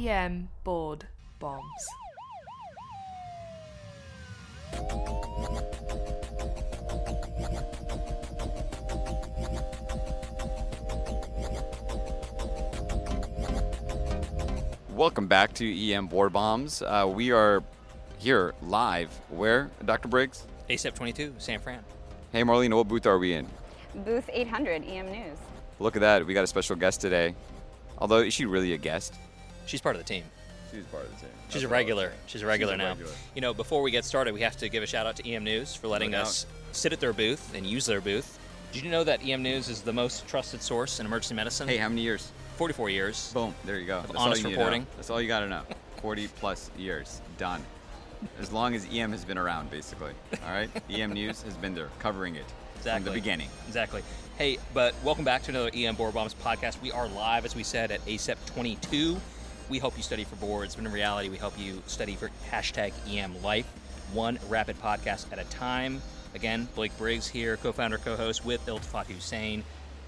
EM 0.00 0.48
board 0.64 1.04
bombs. 1.38 1.62
Welcome 14.88 15.26
back 15.26 15.52
to 15.54 15.92
EM 15.92 16.06
Board 16.06 16.32
Bombs. 16.32 16.80
Uh, 16.80 17.10
we 17.12 17.30
are 17.30 17.62
here 18.18 18.54
live. 18.62 19.10
Where, 19.28 19.70
Dr. 19.84 20.08
Briggs? 20.08 20.46
ACEP 20.70 20.94
22, 20.94 21.34
San 21.36 21.58
Fran. 21.58 21.84
Hey, 22.32 22.42
Marlene, 22.42 22.74
what 22.74 22.88
booth 22.88 23.04
are 23.04 23.18
we 23.18 23.34
in? 23.34 23.46
Booth 23.94 24.30
800 24.32 24.82
EM 24.82 25.12
News. 25.12 25.36
Look 25.78 25.96
at 25.96 26.00
that. 26.00 26.24
We 26.24 26.32
got 26.32 26.44
a 26.44 26.46
special 26.46 26.76
guest 26.76 27.02
today. 27.02 27.34
Although, 27.98 28.18
is 28.18 28.32
she 28.32 28.46
really 28.46 28.72
a 28.72 28.78
guest? 28.78 29.14
She's 29.70 29.80
part 29.80 29.94
of 29.94 30.02
the 30.02 30.08
team. 30.08 30.24
She's 30.72 30.82
part 30.86 31.04
of 31.04 31.10
the 31.14 31.20
team. 31.20 31.34
She's 31.48 31.62
a 31.62 31.68
regular. 31.68 32.12
She's 32.26 32.42
a 32.42 32.46
regular 32.46 32.74
a 32.74 32.76
now. 32.76 32.88
regular. 32.88 33.12
You 33.36 33.40
know, 33.40 33.54
before 33.54 33.82
we 33.82 33.92
get 33.92 34.04
started, 34.04 34.34
we 34.34 34.40
have 34.40 34.56
to 34.56 34.68
give 34.68 34.82
a 34.82 34.86
shout 34.86 35.06
out 35.06 35.14
to 35.16 35.30
EM 35.30 35.44
News 35.44 35.76
for 35.76 35.86
letting 35.86 36.10
No 36.10 36.22
us 36.22 36.44
sit 36.72 36.92
at 36.92 36.98
their 36.98 37.12
booth 37.12 37.54
and 37.54 37.64
use 37.64 37.86
their 37.86 38.00
booth. 38.00 38.40
Did 38.72 38.82
you 38.82 38.90
know 38.90 39.04
that 39.04 39.24
EM 39.24 39.44
News 39.44 39.68
is 39.68 39.82
the 39.82 39.92
most 39.92 40.26
trusted 40.26 40.60
source 40.60 40.98
in 40.98 41.06
emergency 41.06 41.36
medicine? 41.36 41.68
Hey, 41.68 41.76
how 41.76 41.88
many 41.88 42.00
years? 42.00 42.32
44 42.56 42.90
years. 42.90 43.32
Boom. 43.32 43.54
There 43.64 43.78
you 43.78 43.86
go. 43.86 44.00
That's 44.00 44.16
all 44.16 44.22
honest 44.22 44.42
you 44.42 44.48
need 44.48 44.54
to 44.54 44.58
know. 44.58 44.64
reporting. 44.64 44.86
That's 44.96 45.08
all 45.08 45.22
you 45.22 45.28
got 45.28 45.40
to 45.40 45.48
know. 45.48 45.62
40 46.02 46.26
plus 46.26 46.68
years. 46.76 47.20
Done. 47.38 47.64
As 48.40 48.50
long 48.50 48.74
as 48.74 48.88
EM 48.92 49.12
has 49.12 49.24
been 49.24 49.38
around, 49.38 49.70
basically. 49.70 50.14
All 50.44 50.52
right? 50.52 50.68
EM 50.90 51.12
News 51.12 51.42
has 51.42 51.54
been 51.54 51.76
there, 51.76 51.90
covering 52.00 52.34
it 52.34 52.46
from 52.80 53.04
the 53.04 53.12
beginning. 53.12 53.48
Exactly. 53.68 54.02
Hey, 54.36 54.58
but 54.74 54.96
welcome 55.04 55.24
back 55.24 55.44
to 55.44 55.52
another 55.52 55.70
EM 55.72 55.94
Board 55.94 56.14
Bombs 56.14 56.34
podcast. 56.34 56.82
We 56.82 56.90
are 56.90 57.06
live, 57.06 57.44
as 57.44 57.54
we 57.54 57.62
said, 57.62 57.92
at 57.92 58.04
ACEP 58.06 58.36
22. 58.46 59.20
We 59.70 59.78
help 59.78 59.96
you 59.96 60.02
study 60.02 60.24
for 60.24 60.36
boards, 60.36 60.74
but 60.74 60.84
in 60.84 60.92
reality, 60.92 61.28
we 61.28 61.38
help 61.38 61.58
you 61.58 61.82
study 61.86 62.16
for 62.16 62.30
hashtag 62.50 62.92
EM 63.08 63.40
Life, 63.42 63.66
one 64.12 64.38
rapid 64.48 64.78
podcast 64.82 65.32
at 65.32 65.38
a 65.38 65.44
time. 65.44 66.02
Again, 66.34 66.68
Blake 66.74 66.96
Briggs 66.98 67.28
here, 67.28 67.56
co 67.56 67.72
founder, 67.72 67.96
co 67.96 68.16
host 68.16 68.44
with 68.44 68.64
Iltifat 68.66 69.06
Husain, 69.06 69.62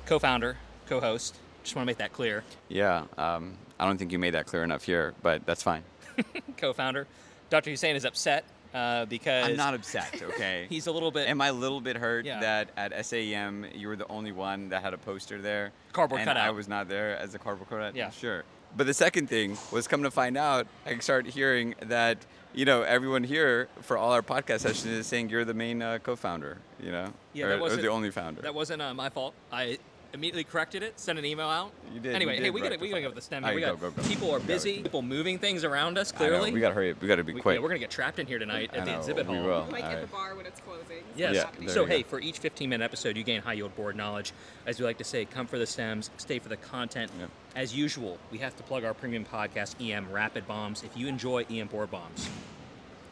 co 0.04 0.18
founder, 0.18 0.56
co 0.86 1.00
host. 1.00 1.36
Just 1.62 1.76
want 1.76 1.84
to 1.84 1.86
make 1.86 1.98
that 1.98 2.12
clear. 2.12 2.42
Yeah. 2.68 3.04
Um, 3.16 3.56
I 3.78 3.86
don't 3.86 3.98
think 3.98 4.12
you 4.12 4.18
made 4.18 4.34
that 4.34 4.46
clear 4.46 4.64
enough 4.64 4.84
here, 4.84 5.14
but 5.22 5.46
that's 5.46 5.62
fine. 5.62 5.84
Co 6.56 6.72
founder. 6.72 7.06
Dr. 7.50 7.70
Husain 7.70 7.96
is 7.96 8.04
upset 8.04 8.44
uh, 8.74 9.04
because 9.06 9.48
I'm 9.48 9.56
not 9.56 9.74
upset, 9.74 10.22
okay? 10.22 10.66
he's 10.70 10.86
a 10.86 10.92
little 10.92 11.10
bit. 11.10 11.28
Am 11.28 11.40
I 11.40 11.48
a 11.48 11.52
little 11.52 11.80
bit 11.80 11.96
hurt 11.96 12.24
Yeah. 12.24 12.40
that 12.40 12.70
at 12.76 12.92
SAEM 13.04 13.66
you 13.74 13.88
were 13.88 13.96
the 13.96 14.08
only 14.08 14.32
one 14.32 14.68
that 14.70 14.82
had 14.82 14.94
a 14.94 14.98
poster 14.98 15.40
there? 15.40 15.72
Cardboard 15.92 16.20
and 16.20 16.28
cutout. 16.28 16.46
I 16.46 16.50
was 16.50 16.68
not 16.68 16.88
there 16.88 17.16
as 17.18 17.34
a 17.34 17.38
cardboard 17.38 17.68
cutout? 17.70 17.94
Yeah. 17.94 18.10
Sure. 18.10 18.44
But 18.76 18.86
the 18.86 18.94
second 18.94 19.28
thing 19.28 19.58
was 19.70 19.86
come 19.86 20.02
to 20.04 20.10
find 20.10 20.36
out, 20.36 20.66
I 20.86 20.96
started 20.98 21.34
hearing 21.34 21.74
that, 21.80 22.18
you 22.54 22.64
know, 22.64 22.82
everyone 22.82 23.22
here 23.22 23.68
for 23.82 23.98
all 23.98 24.12
our 24.12 24.22
podcast 24.22 24.60
sessions 24.60 24.86
is 24.86 25.06
saying 25.06 25.28
you're 25.28 25.44
the 25.44 25.52
main 25.52 25.82
uh, 25.82 25.98
co 26.02 26.16
founder, 26.16 26.56
you 26.82 26.90
know? 26.90 27.12
Yeah, 27.34 27.46
or, 27.46 27.48
that 27.50 27.60
wasn't- 27.60 27.82
the 27.82 27.88
only 27.88 28.10
founder. 28.10 28.40
That 28.40 28.54
wasn't 28.54 28.80
uh, 28.80 28.94
my 28.94 29.10
fault. 29.10 29.34
I 29.52 29.78
immediately 30.14 30.44
corrected 30.44 30.82
it, 30.82 30.98
sent 31.00 31.18
an 31.18 31.24
email 31.24 31.48
out. 31.48 31.72
You 31.94 32.00
did, 32.00 32.14
Anyway, 32.14 32.36
you 32.36 32.42
hey, 32.42 32.50
we 32.50 32.60
got 32.60 32.70
to 32.70 32.76
we 32.76 32.88
got 32.88 32.96
to 32.96 33.00
go 33.02 33.08
with 33.08 33.16
the 33.16 33.22
stem. 33.22 33.44
it. 33.44 33.48
here. 33.48 33.56
We 33.56 33.64
All 33.64 33.72
right, 33.72 33.80
got 33.80 33.90
go, 33.94 33.96
go, 33.96 34.02
go. 34.02 34.08
people 34.08 34.28
are 34.30 34.34
You 34.34 34.38
got 34.40 34.46
busy, 34.46 34.82
people 34.82 35.02
moving 35.02 35.38
things 35.38 35.64
around 35.64 35.98
us. 35.98 36.12
Clearly, 36.12 36.52
We 36.52 36.60
got 36.60 36.68
to 36.68 36.74
hurry 36.74 36.90
up. 36.90 37.00
We 37.00 37.08
got 37.08 37.16
to 37.16 37.24
be 37.24 37.32
We- 37.34 37.40
quick. 37.40 37.56
yeah, 37.56 37.62
we're 37.62 37.68
gonna 37.68 37.78
get 37.80 37.90
trapped 37.90 38.18
in 38.18 38.26
here 38.26 38.38
tonight 38.38 38.70
I 38.72 38.78
at 38.78 38.84
the 38.84 38.92
know, 38.92 38.98
exhibit 38.98 39.26
we 39.26 39.36
hall. 39.36 39.44
will. 39.46 39.66
Like 39.70 39.84
All 39.84 39.90
at 39.90 39.94
right. 39.94 40.00
the 40.02 40.06
bar 40.08 40.34
when 40.34 40.46
it's 40.46 40.60
closing. 40.60 41.02
Yes. 41.16 41.46
Yeah, 41.60 41.68
so 41.68 41.84
hey, 41.86 42.02
go. 42.02 42.08
for 42.08 42.20
each 42.20 42.38
15 42.38 42.68
minute 42.70 42.84
episode, 42.84 43.16
you 43.16 43.24
gain 43.24 43.40
high 43.42 43.54
yield 43.54 43.74
board 43.76 43.96
knowledge. 43.96 44.32
As 44.66 44.78
we 44.78 44.84
like 44.84 44.98
to 44.98 45.04
say, 45.04 45.24
come 45.24 45.46
for 45.46 45.58
the 45.58 45.66
stems, 45.66 46.10
stay 46.18 46.38
for 46.38 46.48
the 46.48 46.56
content. 46.56 47.10
Yep. 47.18 47.30
As 47.56 47.74
usual, 47.76 48.18
we 48.30 48.38
have 48.38 48.56
to 48.56 48.62
plug 48.62 48.84
our 48.84 48.94
premium 48.94 49.24
podcast, 49.24 49.74
EM 49.80 50.10
Rapid 50.10 50.46
Bombs. 50.46 50.82
If 50.82 50.96
you 50.96 51.06
enjoy 51.06 51.44
EM 51.50 51.66
Board 51.68 51.90
Bombs, 51.90 52.28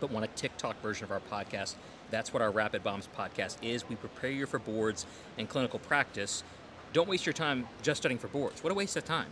but 0.01 0.11
want 0.11 0.25
a 0.25 0.29
TikTok 0.29 0.81
version 0.81 1.05
of 1.05 1.11
our 1.13 1.21
podcast, 1.31 1.75
that's 2.11 2.33
what 2.33 2.43
our 2.43 2.51
Rapid 2.51 2.83
Bombs 2.83 3.09
podcast 3.17 3.57
is. 3.63 3.89
We 3.89 3.97
prepare 3.97 4.31
you 4.31 4.47
for 4.47 4.59
boards 4.59 5.05
and 5.39 5.49
clinical 5.49 5.79
practice. 5.79 6.43
Don't 6.93 7.09
waste 7.09 7.25
your 7.25 7.33
time 7.33 7.69
just 7.83 7.99
studying 8.03 8.19
for 8.19 8.29
boards. 8.29 8.63
What 8.65 8.71
a 8.71 8.75
waste 8.75 8.97
of 8.97 9.05
time. 9.05 9.29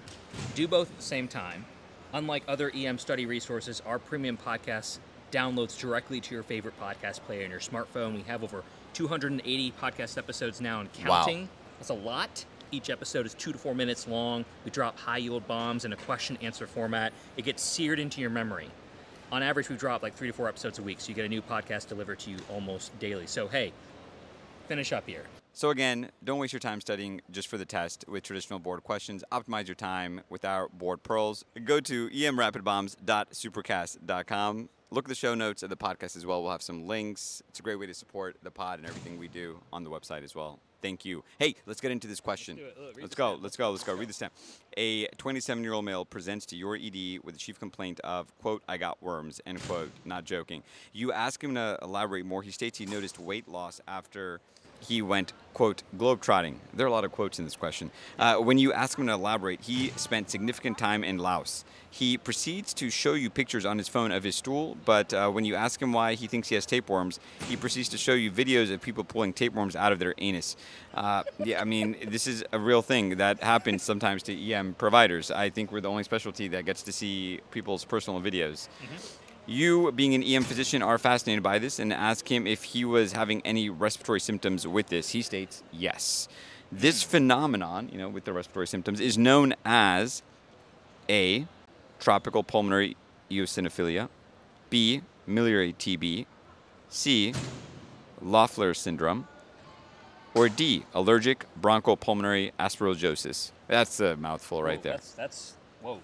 Do 0.55 0.69
both 0.69 0.91
at 0.91 0.97
the 0.97 1.03
same 1.03 1.27
time. 1.27 1.65
Unlike 2.13 2.45
other 2.49 2.71
EM 2.75 2.99
study 2.99 3.27
resources, 3.27 3.83
our 3.85 3.99
premium 3.99 4.37
podcast 4.37 4.99
downloads 5.33 5.79
directly 5.79 6.21
to 6.21 6.35
your 6.35 6.43
favorite 6.43 6.79
podcast 6.81 7.21
player 7.23 7.45
on 7.45 7.51
your 7.51 7.61
smartphone. 7.61 8.15
We 8.15 8.23
have 8.23 8.43
over 8.45 8.63
280 8.95 9.73
podcast 9.81 10.17
episodes 10.17 10.61
now 10.61 10.81
and 10.81 10.89
Wow. 11.05 11.25
counting. 11.25 11.49
That's 11.79 11.91
a 11.91 11.95
lot. 11.95 12.45
Each 12.71 12.91
episode 12.91 13.27
is 13.27 13.35
two 13.35 13.53
to 13.53 13.59
four 13.59 13.75
minutes 13.75 14.07
long. 14.07 14.45
We 14.65 14.71
drop 14.71 14.99
high 14.99 15.19
yield 15.19 15.47
bombs 15.49 15.85
in 15.85 15.93
a 15.93 15.97
question 15.97 16.39
answer 16.41 16.67
format. 16.67 17.13
It 17.37 17.43
gets 17.45 17.63
seared 17.63 17.99
into 17.99 18.21
your 18.21 18.31
memory. 18.31 18.71
On 19.33 19.43
average, 19.43 19.69
we 19.69 19.77
drop 19.77 20.03
like 20.03 20.15
three 20.15 20.29
to 20.29 20.33
four 20.33 20.49
episodes 20.49 20.79
a 20.79 20.83
week, 20.83 21.01
so 21.01 21.09
you 21.09 21.15
get 21.15 21.25
a 21.25 21.29
new 21.29 21.43
podcast 21.43 21.89
delivered 21.89 22.19
to 22.21 22.31
you 22.31 22.39
almost 22.51 22.97
daily. 22.99 23.27
So, 23.27 23.49
hey, 23.49 23.73
finish 24.69 24.93
up 24.93 25.07
here. 25.07 25.25
So 25.59 25.71
again, 25.71 26.11
don't 26.23 26.39
waste 26.39 26.53
your 26.53 26.61
time 26.61 26.81
studying 26.81 27.21
just 27.33 27.49
for 27.49 27.59
the 27.59 27.65
test 27.65 28.05
with 28.07 28.23
traditional 28.23 28.61
board 28.61 28.85
questions. 28.85 29.25
Optimize 29.33 29.67
your 29.67 29.75
time 29.75 30.21
with 30.31 30.45
our 30.45 30.69
board 30.69 31.03
pearls. 31.03 31.45
Go 31.65 31.81
to 31.81 32.09
emrapidbombs.supercast.com. 32.11 34.69
Look 34.93 35.07
at 35.07 35.09
the 35.09 35.17
show 35.17 35.35
notes 35.35 35.65
of 35.65 35.71
the 35.71 35.77
podcast 35.77 36.17
as 36.17 36.25
well. 36.25 36.45
We'll 36.45 36.53
have 36.53 36.63
some 36.63 36.87
links. 36.87 37.43
It's 37.49 37.59
a 37.59 37.65
great 37.65 37.75
way 37.75 37.87
to 37.87 37.95
support 37.95 38.37
the 38.45 38.53
pod 38.53 38.79
and 38.79 38.87
everything 38.87 39.19
we 39.19 39.27
do 39.27 39.59
on 39.73 39.83
the 39.83 39.91
website 39.91 40.23
as 40.23 40.33
well. 40.33 40.61
Thank 40.81 41.05
you. 41.05 41.25
Hey, 41.41 41.57
let's 41.67 41.81
get 41.81 41.91
into 41.91 42.07
this 42.07 42.21
question. 42.21 42.61
it. 42.61 42.77
Look, 42.81 43.03
Let's 43.03 43.17
go. 43.17 43.37
Let's 43.43 43.57
go. 43.57 43.73
Let's 43.73 43.83
go. 43.83 43.95
Read 43.95 44.09
the 44.09 44.13
stamp. 44.13 44.33
A 44.77 45.09
27-year-old 45.09 45.85
male 45.85 46.05
presents 46.05 46.47
to 46.47 46.57
your 46.57 46.77
ED 46.77 47.19
with 47.25 47.35
a 47.35 47.39
chief 47.39 47.59
complaint 47.59 47.99
of 48.05 48.33
quote 48.39 48.63
I 48.69 48.77
got 48.77 49.03
worms 49.03 49.41
end 49.45 49.61
quote. 49.63 49.91
Not 50.05 50.25
joking. 50.25 50.63
You 50.93 51.11
ask 51.11 51.43
him 51.43 51.57
to 51.57 51.81
elaborate 51.83 52.27
more. 52.27 52.45
He 52.45 52.53
states 52.53 52.79
he 52.79 52.87
noticed 52.87 53.19
weight 53.19 53.49
loss 53.49 53.81
after 53.89 54.41
he 54.81 55.03
went 55.03 55.33
quote 55.59 55.83
globetrotting. 55.97 56.55
There 56.73 56.87
are 56.87 56.89
a 56.89 56.93
lot 56.93 57.05
of 57.05 57.11
quotes 57.11 57.41
in 57.41 57.45
this 57.45 57.57
question. 57.57 57.91
Uh, 58.17 58.37
when 58.37 58.59
you 58.59 58.73
ask 58.73 58.97
him 58.97 59.09
to 59.09 59.13
elaborate, 59.13 59.63
he 59.63 59.89
spent 59.97 60.31
significant 60.31 60.79
time 60.79 61.03
in 61.03 61.19
Laos. 61.19 61.65
He 61.91 62.17
proceeds 62.17 62.73
to 62.75 62.91
show 62.91 63.15
you 63.15 63.29
pictures 63.29 63.65
on 63.65 63.77
his 63.77 63.89
phone 63.89 64.13
of 64.13 64.23
his 64.23 64.37
stool, 64.37 64.77
but 64.85 65.13
uh, 65.13 65.31
when 65.31 65.45
you 65.45 65.57
ask 65.57 65.83
him 65.83 65.93
why 65.93 66.15
he 66.15 66.29
thinks 66.29 66.49
he 66.49 66.55
has 66.55 66.65
tapeworms, 66.65 67.19
he 67.49 67.57
proceeds 67.57 67.89
to 67.89 67.99
show 67.99 68.13
you 68.13 68.31
videos 68.31 68.73
of 68.73 68.81
people 68.81 69.03
pulling 69.03 69.33
tapeworms 69.33 69.75
out 69.75 69.91
of 69.91 69.99
their 69.99 70.15
anus. 70.19 70.57
Uh, 70.95 71.25
yeah, 71.45 71.61
I 71.61 71.65
mean, 71.65 71.97
this 72.07 72.29
is 72.29 72.45
a 72.53 72.59
real 72.59 72.83
thing 72.83 73.17
that 73.17 73.43
happens 73.43 73.83
sometimes 73.83 74.23
to 74.25 74.53
EM 74.53 74.75
providers. 74.75 75.33
I 75.33 75.51
think 75.51 75.73
we're 75.73 75.81
the 75.81 75.91
only 75.91 76.05
specialty 76.05 76.47
that 76.49 76.67
gets 76.67 76.83
to 76.83 76.93
see 76.93 77.41
people's 77.51 77.85
personal 77.85 78.21
videos. 78.21 78.69
You, 79.49 79.91
being 79.93 80.15
an 80.15 80.23
EM 80.23 80.45
physician, 80.45 80.83
are 80.83 80.99
fascinated 80.99 81.43
by 81.43 81.59
this 81.59 81.79
and 81.79 81.91
ask 81.91 82.31
him 82.31 82.47
if 82.47 82.65
he 82.65 82.85
was 82.85 83.13
having 83.13 83.41
any 83.47 83.71
respiratory 83.71 84.21
symptoms 84.21 84.67
with 84.67 84.89
this. 84.89 85.09
He 85.09 85.23
states 85.23 85.63
yes. 85.73 86.29
This 86.71 87.03
phenomenon, 87.03 87.89
you 87.91 87.97
know, 87.97 88.11
with 88.11 88.25
the 88.25 88.35
respiratory 88.35 88.67
symptoms, 88.67 89.01
is 89.01 89.17
known 89.17 89.55
as 89.65 90.23
A. 91.09 91.47
Tropical 91.99 92.45
pulmonary 92.45 92.95
eosinophilia, 93.31 94.11
B. 94.69 95.01
Miliary 95.27 95.73
TB, 95.73 96.27
C. 96.91 97.33
Loeffler 98.21 98.75
syndrome, 98.75 99.27
or 100.35 100.51
D. 100.51 100.85
Allergic 100.95 101.47
bronchopulmonary 101.59 102.53
aspergillosis. 102.61 103.53
That's 103.67 103.99
a 103.99 104.15
mouthful 104.17 104.63
right 104.63 104.77
Whoa, 104.79 104.83
there. 104.83 104.93
That's, 104.93 105.13
that's 105.13 105.55
whoa. 105.81 106.01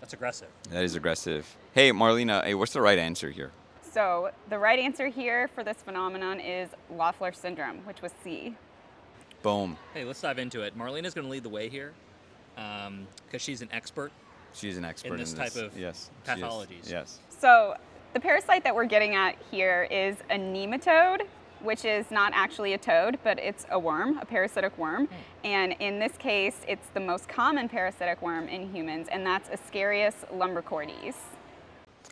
That's 0.00 0.12
aggressive. 0.12 0.48
That 0.70 0.84
is 0.84 0.94
aggressive. 0.96 1.56
Hey, 1.76 1.92
Marlena, 1.92 2.42
hey, 2.42 2.54
what's 2.54 2.72
the 2.72 2.80
right 2.80 2.98
answer 2.98 3.28
here? 3.28 3.50
So 3.82 4.30
the 4.48 4.58
right 4.58 4.78
answer 4.78 5.08
here 5.08 5.46
for 5.48 5.62
this 5.62 5.76
phenomenon 5.76 6.40
is 6.40 6.70
Loeffler 6.90 7.32
syndrome, 7.32 7.84
which 7.84 8.00
was 8.00 8.12
C. 8.24 8.56
Boom. 9.42 9.76
Hey, 9.92 10.06
let's 10.06 10.22
dive 10.22 10.38
into 10.38 10.62
it. 10.62 10.74
Marlena's 10.74 11.12
going 11.12 11.26
to 11.26 11.30
lead 11.30 11.42
the 11.42 11.50
way 11.50 11.68
here 11.68 11.92
um, 12.56 13.06
because 13.26 13.42
she's 13.42 13.60
an 13.60 13.68
expert. 13.72 14.10
She's 14.54 14.78
an 14.78 14.86
expert 14.86 15.12
in 15.12 15.16
this 15.18 15.34
type 15.34 15.54
of 15.56 15.78
yes, 15.78 16.10
pathologies. 16.26 16.90
Yes. 16.90 17.20
So 17.28 17.76
the 18.14 18.20
parasite 18.20 18.64
that 18.64 18.74
we're 18.74 18.86
getting 18.86 19.14
at 19.14 19.36
here 19.50 19.86
is 19.90 20.16
a 20.30 20.38
nematode, 20.38 21.26
which 21.60 21.84
is 21.84 22.10
not 22.10 22.32
actually 22.34 22.72
a 22.72 22.78
toad, 22.78 23.18
but 23.22 23.38
it's 23.38 23.66
a 23.70 23.78
worm, 23.78 24.16
a 24.16 24.24
parasitic 24.24 24.78
worm. 24.78 25.08
Hmm. 25.08 25.14
And 25.44 25.72
in 25.80 25.98
this 25.98 26.16
case, 26.16 26.56
it's 26.66 26.88
the 26.94 27.00
most 27.00 27.28
common 27.28 27.68
parasitic 27.68 28.22
worm 28.22 28.48
in 28.48 28.72
humans, 28.74 29.08
and 29.12 29.26
that's 29.26 29.50
Ascaris 29.50 30.14
lumbricoides. 30.32 31.16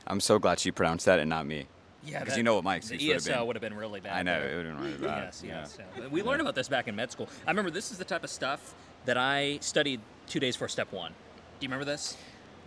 I'm 0.07 0.21
so 0.21 0.39
glad 0.39 0.59
she 0.59 0.71
pronounced 0.71 1.07
that 1.07 1.19
and 1.21 1.31
not 1.31 1.47
me. 1.47 1.67
Yeah, 2.07 2.21
Because 2.21 2.37
you 2.37 2.43
know 2.43 2.55
what 2.55 2.65
my 2.65 2.75
the 2.75 2.95
excuse 2.95 3.01
would 3.03 3.13
have 3.15 3.23
ESL 3.23 3.39
been. 3.39 3.47
would 3.47 3.57
have 3.57 3.61
been 3.63 3.75
really 3.75 4.01
bad. 4.01 4.13
I 4.13 4.23
know, 4.23 4.39
it 4.39 4.55
would 4.57 4.67
have 4.67 4.77
been 4.77 4.85
really 4.85 4.99
bad. 4.99 5.25
Yes, 5.25 5.43
yes. 5.47 5.79
yeah. 5.99 6.07
We 6.09 6.23
learned 6.23 6.43
about 6.43 6.55
this 6.55 6.69
back 6.69 6.87
in 6.87 6.95
med 6.95 7.11
school. 7.11 7.29
I 7.47 7.51
remember 7.51 7.71
this 7.71 7.91
is 7.91 7.97
the 7.99 8.05
type 8.05 8.25
of 8.25 8.31
stuff 8.31 8.75
that 9.07 9.17
I 9.17 9.59
studied 9.63 10.01
two 10.27 10.39
days 10.41 10.55
for 10.55 10.69
step 10.69 10.93
one. 10.93 11.13
Do 11.13 11.17
you 11.65 11.69
remember 11.69 11.87
this? 11.87 12.17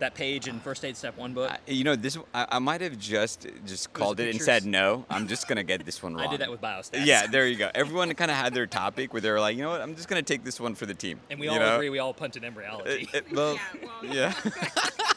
That 0.00 0.14
page 0.14 0.46
in 0.46 0.60
first 0.60 0.84
aid 0.84 0.96
step 0.96 1.16
one 1.16 1.34
book. 1.34 1.50
I- 1.50 1.58
you 1.66 1.82
know, 1.84 1.94
this 1.96 2.16
I, 2.34 2.46
I 2.52 2.58
might 2.60 2.80
have 2.80 2.98
just 2.98 3.46
just 3.66 3.92
called 3.92 4.18
it 4.20 4.30
and 4.30 4.40
said 4.40 4.64
no. 4.64 5.04
I'm 5.10 5.26
just 5.28 5.46
gonna 5.48 5.64
get 5.64 5.84
this 5.84 6.00
one 6.02 6.14
wrong. 6.14 6.26
I 6.28 6.30
did 6.30 6.40
that 6.40 6.50
with 6.50 6.60
biostats. 6.60 7.04
Yeah, 7.04 7.26
there 7.28 7.46
you 7.48 7.56
go. 7.56 7.68
Everyone 7.74 8.12
kind 8.14 8.30
of 8.30 8.36
had 8.36 8.54
their 8.54 8.66
topic 8.66 9.12
where 9.12 9.20
they 9.20 9.30
were 9.30 9.40
like, 9.40 9.56
you 9.56 9.62
know 9.62 9.70
what, 9.70 9.80
I'm 9.80 9.94
just 9.96 10.08
gonna 10.08 10.22
take 10.22 10.42
this 10.44 10.58
one 10.60 10.74
for 10.76 10.86
the 10.86 10.94
team. 10.94 11.18
And 11.30 11.38
we 11.40 11.46
you 11.46 11.52
all 11.52 11.58
know? 11.58 11.74
agree 11.76 11.90
we 11.90 11.98
all 12.00 12.14
punted 12.14 12.44
embryology. 12.44 13.08
It- 13.12 13.26
it- 13.26 13.32
well, 13.32 13.54
Yeah, 13.54 13.88
well, 14.02 14.14
yeah. 14.14 14.32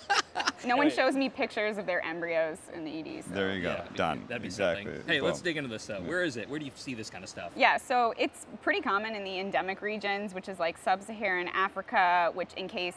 no 0.66 0.78
one 0.78 0.90
shows 0.90 1.16
me 1.16 1.30
pictures 1.30 1.78
of 1.78 1.86
their 1.86 2.04
embryos 2.06 2.58
in 2.74 2.84
the 2.86 3.00
ED. 3.00 3.24
So. 3.24 3.34
There 3.34 3.54
you 3.54 3.62
go. 3.62 3.70
Yeah, 3.70 3.76
that'd 3.76 3.92
be- 3.92 3.98
Done. 3.98 4.26
That'd 4.28 4.42
be 4.42 4.48
exactly. 4.48 4.86
something. 4.86 5.08
Hey, 5.08 5.22
let's 5.22 5.42
dig 5.42 5.58
into 5.58 5.70
this 5.70 5.86
though. 5.86 6.02
Where 6.02 6.24
is 6.24 6.38
it? 6.38 6.50
Where 6.50 6.60
do 6.60 6.66
you 6.66 6.72
see 6.76 6.94
this 6.94 7.10
kind 7.10 7.24
of 7.24 7.30
stuff? 7.30 7.52
Yeah, 7.56 7.78
so 7.78 8.14
it's 8.18 8.46
pretty 8.62 8.82
common 8.82 9.16
in 9.16 9.24
the 9.24 9.40
endemic 9.40 9.82
regions, 9.82 10.34
which 10.34 10.50
is 10.50 10.60
like 10.60 10.78
sub-Saharan 10.78 11.48
Africa, 11.50 12.32
which 12.34 12.54
in 12.56 12.68
case 12.68 12.96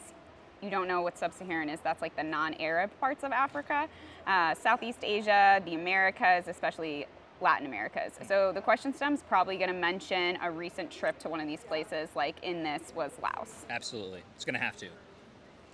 you 0.63 0.71
don't 0.71 0.89
know 0.89 1.03
what 1.03 1.19
sub-Saharan 1.19 1.69
is, 1.69 1.81
that's 1.81 2.01
like 2.01 2.17
the 2.17 2.23
non-Arab 2.23 2.91
parts 2.99 3.23
of 3.23 3.33
Africa, 3.33 3.87
uh, 4.27 4.55
Southeast 4.55 5.01
Asia, 5.03 5.61
the 5.65 5.75
Americas, 5.75 6.49
especially 6.49 7.07
Latin 7.41 7.67
Americas. 7.67 8.13
So 8.27 8.53
the 8.53 8.63
question 8.63 8.95
stem's 8.95 9.23
probably 9.29 9.57
going 9.59 9.69
to 9.69 9.79
mention 9.79 10.39
a 10.43 10.51
recent 10.51 10.91
trip 10.91 11.19
to 11.19 11.29
one 11.29 11.41
of 11.41 11.47
these 11.47 11.61
places, 11.61 12.09
like 12.15 12.37
in 12.43 12.63
this 12.63 12.93
was 12.97 13.13
Laos. 13.23 13.67
Absolutely. 13.69 14.23
It's 14.35 14.45
going 14.45 14.55
to 14.55 14.61
have 14.61 14.77
to. 14.79 14.89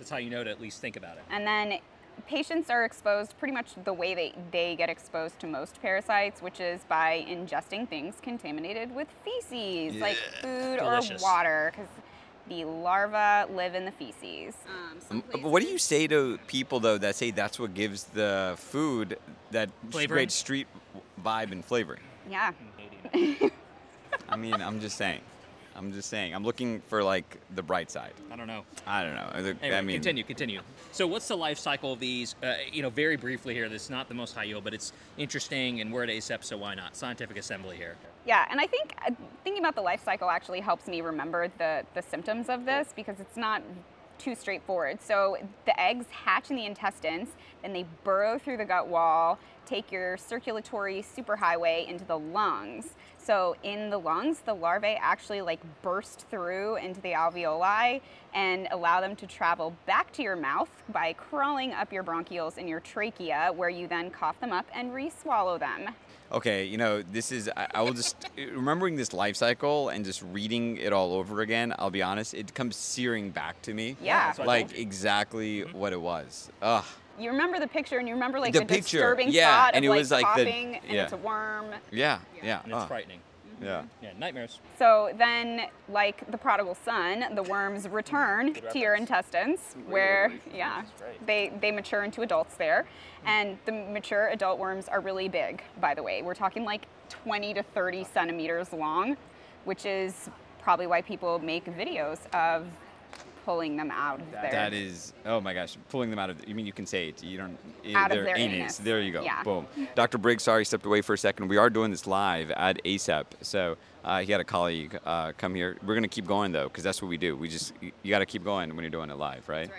That's 0.00 0.08
how 0.08 0.16
you 0.16 0.30
know 0.30 0.42
to 0.42 0.48
at 0.48 0.62
least 0.62 0.80
think 0.80 0.96
about 0.96 1.18
it. 1.18 1.24
And 1.30 1.46
then 1.46 1.78
patients 2.26 2.70
are 2.70 2.86
exposed 2.86 3.38
pretty 3.38 3.52
much 3.52 3.72
the 3.84 3.92
way 3.92 4.14
they, 4.14 4.32
they 4.50 4.74
get 4.74 4.88
exposed 4.88 5.38
to 5.40 5.46
most 5.46 5.80
parasites, 5.82 6.40
which 6.40 6.58
is 6.58 6.80
by 6.88 7.26
ingesting 7.28 7.86
things 7.86 8.14
contaminated 8.22 8.94
with 8.94 9.08
feces, 9.26 10.00
like 10.00 10.16
food 10.40 10.78
Delicious. 10.78 11.20
or 11.20 11.22
water, 11.22 11.72
because 11.76 11.90
the 12.48 12.64
larvae 12.64 13.52
live 13.52 13.74
in 13.74 13.84
the 13.84 13.92
feces. 13.92 14.54
Um, 15.10 15.22
what 15.42 15.62
do 15.62 15.68
you 15.68 15.76
say 15.76 16.06
to 16.06 16.38
people 16.46 16.80
though 16.80 16.96
that 16.96 17.14
say 17.14 17.30
that's 17.30 17.58
what 17.58 17.74
gives 17.74 18.04
the 18.04 18.54
food 18.56 19.18
that 19.50 19.68
Flavoring? 19.90 20.16
great 20.16 20.32
street 20.32 20.66
vibe 21.22 21.52
and 21.52 21.62
flavoring? 21.62 22.00
Yeah. 22.26 22.52
I 24.30 24.36
mean, 24.36 24.54
I'm 24.62 24.80
just 24.80 24.96
saying. 24.96 25.20
I'm 25.76 25.92
just 25.92 26.08
saying. 26.08 26.34
I'm 26.34 26.44
looking 26.44 26.80
for 26.88 27.02
like 27.02 27.38
the 27.54 27.62
bright 27.62 27.90
side. 27.90 28.12
I 28.30 28.36
don't 28.36 28.46
know. 28.46 28.64
I 28.86 29.02
don't 29.02 29.14
know. 29.14 29.30
Anyway, 29.62 29.76
I 29.76 29.80
mean, 29.80 29.96
continue, 29.96 30.24
continue. 30.24 30.60
So, 30.92 31.06
what's 31.06 31.28
the 31.28 31.36
life 31.36 31.58
cycle 31.58 31.92
of 31.92 32.00
these? 32.00 32.34
Uh, 32.42 32.54
you 32.72 32.82
know, 32.82 32.90
very 32.90 33.16
briefly 33.16 33.54
here. 33.54 33.68
This 33.68 33.84
is 33.84 33.90
not 33.90 34.08
the 34.08 34.14
most 34.14 34.34
high 34.34 34.44
yield, 34.44 34.64
but 34.64 34.74
it's 34.74 34.92
interesting, 35.16 35.80
and 35.80 35.92
we're 35.92 36.02
at 36.02 36.08
ACEP, 36.08 36.44
so 36.44 36.56
why 36.56 36.74
not? 36.74 36.96
Scientific 36.96 37.36
assembly 37.36 37.76
here. 37.76 37.96
Yeah, 38.26 38.46
and 38.50 38.60
I 38.60 38.66
think 38.66 38.94
uh, 39.06 39.12
thinking 39.44 39.62
about 39.62 39.74
the 39.74 39.80
life 39.80 40.04
cycle 40.04 40.28
actually 40.28 40.60
helps 40.60 40.86
me 40.86 41.00
remember 41.00 41.48
the, 41.58 41.84
the 41.94 42.02
symptoms 42.02 42.48
of 42.48 42.66
this 42.66 42.92
because 42.94 43.20
it's 43.20 43.36
not 43.36 43.62
too 44.20 44.34
straightforward. 44.34 44.98
So 45.02 45.36
the 45.64 45.80
eggs 45.80 46.06
hatch 46.10 46.50
in 46.50 46.56
the 46.56 46.66
intestines, 46.66 47.30
then 47.62 47.72
they 47.72 47.86
burrow 48.04 48.38
through 48.38 48.58
the 48.58 48.64
gut 48.64 48.86
wall, 48.86 49.38
take 49.66 49.90
your 49.90 50.16
circulatory 50.16 51.02
superhighway 51.02 51.88
into 51.88 52.04
the 52.04 52.18
lungs. 52.18 52.94
So 53.22 53.54
in 53.62 53.90
the 53.90 53.98
lungs, 53.98 54.40
the 54.40 54.54
larvae 54.54 54.98
actually 55.00 55.42
like 55.42 55.60
burst 55.82 56.26
through 56.30 56.76
into 56.76 57.00
the 57.00 57.12
alveoli 57.12 58.00
and 58.34 58.66
allow 58.70 59.00
them 59.00 59.14
to 59.16 59.26
travel 59.26 59.74
back 59.86 60.10
to 60.12 60.22
your 60.22 60.36
mouth 60.36 60.70
by 60.88 61.12
crawling 61.12 61.72
up 61.72 61.92
your 61.92 62.02
bronchioles 62.02 62.58
in 62.58 62.66
your 62.66 62.80
trachea, 62.80 63.52
where 63.54 63.68
you 63.68 63.86
then 63.86 64.10
cough 64.10 64.40
them 64.40 64.52
up 64.52 64.66
and 64.74 64.94
re-swallow 64.94 65.58
them. 65.58 65.90
Okay, 66.32 66.64
you 66.64 66.76
know, 66.76 67.02
this 67.02 67.32
is, 67.32 67.50
I, 67.56 67.66
I 67.74 67.82
will 67.82 67.92
just, 67.92 68.16
remembering 68.36 68.96
this 68.96 69.12
life 69.12 69.36
cycle 69.36 69.88
and 69.88 70.04
just 70.04 70.22
reading 70.32 70.76
it 70.76 70.92
all 70.92 71.14
over 71.14 71.40
again, 71.40 71.74
I'll 71.78 71.90
be 71.90 72.02
honest, 72.02 72.34
it 72.34 72.54
comes 72.54 72.76
searing 72.76 73.30
back 73.30 73.60
to 73.62 73.74
me. 73.74 73.96
Yeah. 74.02 74.26
that's 74.26 74.38
Like 74.38 74.68
told 74.68 74.76
you. 74.76 74.82
exactly 74.82 75.60
mm-hmm. 75.60 75.78
what 75.78 75.92
it 75.92 76.00
was. 76.00 76.50
Ugh. 76.62 76.84
You 77.18 77.30
remember 77.30 77.58
the 77.58 77.68
picture 77.68 77.98
and 77.98 78.08
you 78.08 78.14
remember 78.14 78.40
like 78.40 78.52
The 78.52 78.60
the, 78.60 78.66
picture, 78.66 78.98
disturbing 78.98 79.30
yeah, 79.30 79.50
thought 79.50 79.74
and 79.74 79.84
of 79.84 79.88
it 79.88 79.90
like 79.90 79.98
was 79.98 80.10
like 80.10 80.36
the- 80.36 80.44
coughing 80.44 80.80
and 80.88 80.96
it's 80.96 81.12
a 81.12 81.18
worm. 81.18 81.66
Yeah, 81.90 82.18
yeah. 82.42 82.60
And 82.62 82.72
it's 82.72 82.82
ugh, 82.82 82.88
frightening. 82.88 83.20
Yeah. 83.60 83.84
Yeah, 84.02 84.10
nightmares. 84.18 84.60
So 84.78 85.12
then, 85.16 85.62
like 85.88 86.30
the 86.30 86.38
prodigal 86.38 86.74
son, 86.74 87.34
the 87.34 87.42
worms 87.42 87.88
return 87.88 88.54
to 88.54 88.78
your 88.78 88.92
reference. 88.92 89.10
intestines, 89.10 89.60
where 89.86 90.32
yeah, 90.54 90.84
they 91.26 91.52
they 91.60 91.70
mature 91.70 92.04
into 92.04 92.22
adults 92.22 92.54
there, 92.56 92.86
and 93.26 93.58
the 93.66 93.72
mature 93.72 94.28
adult 94.28 94.58
worms 94.58 94.88
are 94.88 95.00
really 95.00 95.28
big. 95.28 95.62
By 95.80 95.94
the 95.94 96.02
way, 96.02 96.22
we're 96.22 96.34
talking 96.34 96.64
like 96.64 96.86
20 97.08 97.54
to 97.54 97.62
30 97.62 98.04
centimeters 98.04 98.72
long, 98.72 99.16
which 99.64 99.84
is 99.84 100.30
probably 100.62 100.86
why 100.86 101.02
people 101.02 101.38
make 101.38 101.64
videos 101.66 102.18
of 102.34 102.66
pulling 103.44 103.76
them 103.76 103.90
out 103.90 104.20
of 104.20 104.30
there. 104.30 104.50
That 104.50 104.72
is, 104.72 105.12
oh 105.26 105.40
my 105.40 105.54
gosh, 105.54 105.76
pulling 105.88 106.10
them 106.10 106.18
out 106.18 106.30
of. 106.30 106.46
You 106.48 106.54
mean 106.54 106.66
you 106.66 106.72
can 106.72 106.86
say 106.86 107.08
it? 107.08 107.22
You 107.22 107.38
don't. 107.38 107.58
i- 107.86 107.94
Out 107.94 108.10
of 108.12 108.24
their 108.24 108.36
anus. 108.36 108.54
anus. 108.54 108.78
There 108.78 109.00
you 109.00 109.12
go. 109.12 109.22
Yeah. 109.22 109.42
Boom. 109.42 109.66
Dr. 109.94 110.18
Briggs, 110.18 110.42
sorry, 110.42 110.64
stepped 110.64 110.86
away 110.86 111.00
for 111.02 111.14
a 111.14 111.18
second. 111.18 111.48
We 111.48 111.56
are 111.56 111.70
doing 111.70 111.90
this 111.90 112.06
live 112.06 112.50
at 112.52 112.82
ACEP, 112.84 113.26
so 113.42 113.76
uh, 114.04 114.20
he 114.20 114.32
had 114.32 114.40
a 114.40 114.44
colleague 114.44 114.98
uh, 115.04 115.32
come 115.36 115.54
here. 115.54 115.76
We're 115.84 115.94
gonna 115.94 116.08
keep 116.08 116.26
going 116.26 116.52
though, 116.52 116.68
because 116.68 116.84
that's 116.84 117.00
what 117.02 117.08
we 117.08 117.16
do. 117.16 117.36
We 117.36 117.48
just 117.48 117.72
you, 117.80 117.92
you 118.02 118.10
got 118.10 118.20
to 118.20 118.26
keep 118.26 118.44
going 118.44 118.74
when 118.74 118.82
you're 118.82 118.90
doing 118.90 119.10
it 119.10 119.16
live, 119.16 119.48
right? 119.48 119.70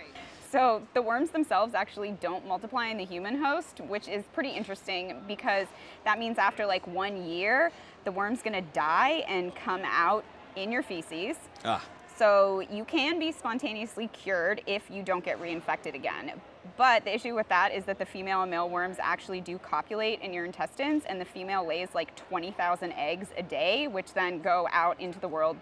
So 0.52 0.82
the 0.94 1.02
worms 1.02 1.30
themselves 1.30 1.74
actually 1.74 2.12
don't 2.20 2.46
multiply 2.46 2.88
in 2.88 2.98
the 2.98 3.06
human 3.06 3.42
host, 3.42 3.80
which 3.88 4.10
is 4.10 4.26
pretty 4.34 4.50
interesting 4.50 5.16
because 5.26 5.68
that 6.04 6.20
means 6.20 6.38
after 6.38 6.66
like 6.66 6.86
one 6.88 7.24
year, 7.26 7.72
the 8.04 8.12
worm's 8.12 8.42
gonna 8.42 8.62
die 8.74 9.24
and 9.30 9.56
come 9.56 9.82
out 9.86 10.26
in 10.58 10.70
your 10.70 10.84
feces. 10.84 11.38
Ah, 11.64 11.82
So 12.22 12.60
you 12.72 12.86
can 12.86 13.18
be 13.18 13.32
spontaneously 13.32 14.08
cured 14.14 14.62
if 14.68 14.92
you 14.92 15.02
don't 15.02 15.26
get 15.26 15.42
reinfected 15.42 15.96
again. 15.96 16.34
But 16.78 17.04
the 17.04 17.16
issue 17.16 17.34
with 17.34 17.50
that 17.50 17.74
is 17.74 17.84
that 17.86 17.98
the 17.98 18.06
female 18.06 18.44
and 18.44 18.52
male 18.52 18.70
worms 18.70 18.98
actually 19.00 19.42
do 19.42 19.58
copulate 19.58 20.22
in 20.22 20.32
your 20.32 20.46
intestines, 20.46 21.02
and 21.08 21.20
the 21.20 21.26
female 21.26 21.66
lays 21.66 21.88
like 21.96 22.16
20,000 22.30 22.92
eggs 22.92 23.30
a 23.38 23.42
day, 23.42 23.88
which 23.88 24.14
then 24.14 24.40
go 24.40 24.68
out 24.72 25.02
into 25.02 25.20
the 25.20 25.28
world 25.28 25.58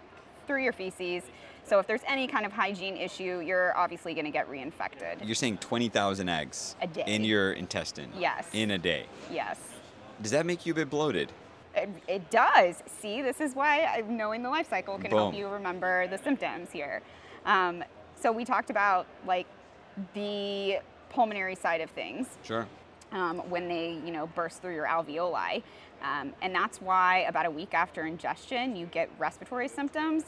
through 0.46 0.62
your 0.62 0.74
feces. 0.74 1.22
So 1.64 1.78
if 1.78 1.86
there's 1.86 2.02
any 2.06 2.26
kind 2.26 2.44
of 2.44 2.52
hygiene 2.52 2.98
issue, 2.98 3.40
you're 3.40 3.74
obviously 3.74 4.12
going 4.12 4.26
to 4.26 4.30
get 4.30 4.46
reinfected. 4.50 5.24
you're 5.26 5.34
saying 5.34 5.56
20,000 5.58 6.28
eggs 6.28 6.76
A 6.82 6.86
day. 6.86 7.04
in 7.06 7.24
your 7.24 7.54
intestine. 7.54 8.12
Yes. 8.18 8.46
In 8.52 8.72
a 8.72 8.78
day. 8.78 9.06
Yes. 9.32 9.58
Does 10.20 10.32
that 10.32 10.44
make 10.44 10.66
you 10.66 10.74
a 10.74 10.76
bit 10.76 10.90
bloated? 10.90 11.32
It, 11.74 11.88
it 12.08 12.30
does. 12.30 12.82
See, 13.00 13.22
this 13.22 13.40
is 13.40 13.54
why 13.54 14.02
knowing 14.08 14.42
the 14.42 14.50
life 14.50 14.68
cycle 14.68 14.98
can 14.98 15.10
help 15.10 15.34
you 15.34 15.48
remember 15.48 16.08
the 16.08 16.18
symptoms 16.18 16.70
here. 16.72 17.00
Um, 17.46 17.84
so 18.20 18.32
we 18.32 18.44
talked 18.44 18.70
about 18.70 19.06
like 19.26 19.46
the 20.14 20.78
pulmonary 21.10 21.54
side 21.54 21.80
of 21.80 21.90
things 21.90 22.26
Sure. 22.42 22.66
um, 23.12 23.38
when 23.50 23.68
they, 23.68 24.00
you 24.04 24.12
know, 24.12 24.26
burst 24.28 24.62
through 24.62 24.74
your 24.74 24.86
alveoli, 24.86 25.62
um, 26.02 26.32
and 26.42 26.54
that's 26.54 26.80
why 26.80 27.20
about 27.28 27.46
a 27.46 27.50
week 27.50 27.74
after 27.74 28.06
ingestion 28.06 28.74
you 28.76 28.86
get 28.86 29.10
respiratory 29.18 29.68
symptoms, 29.68 30.24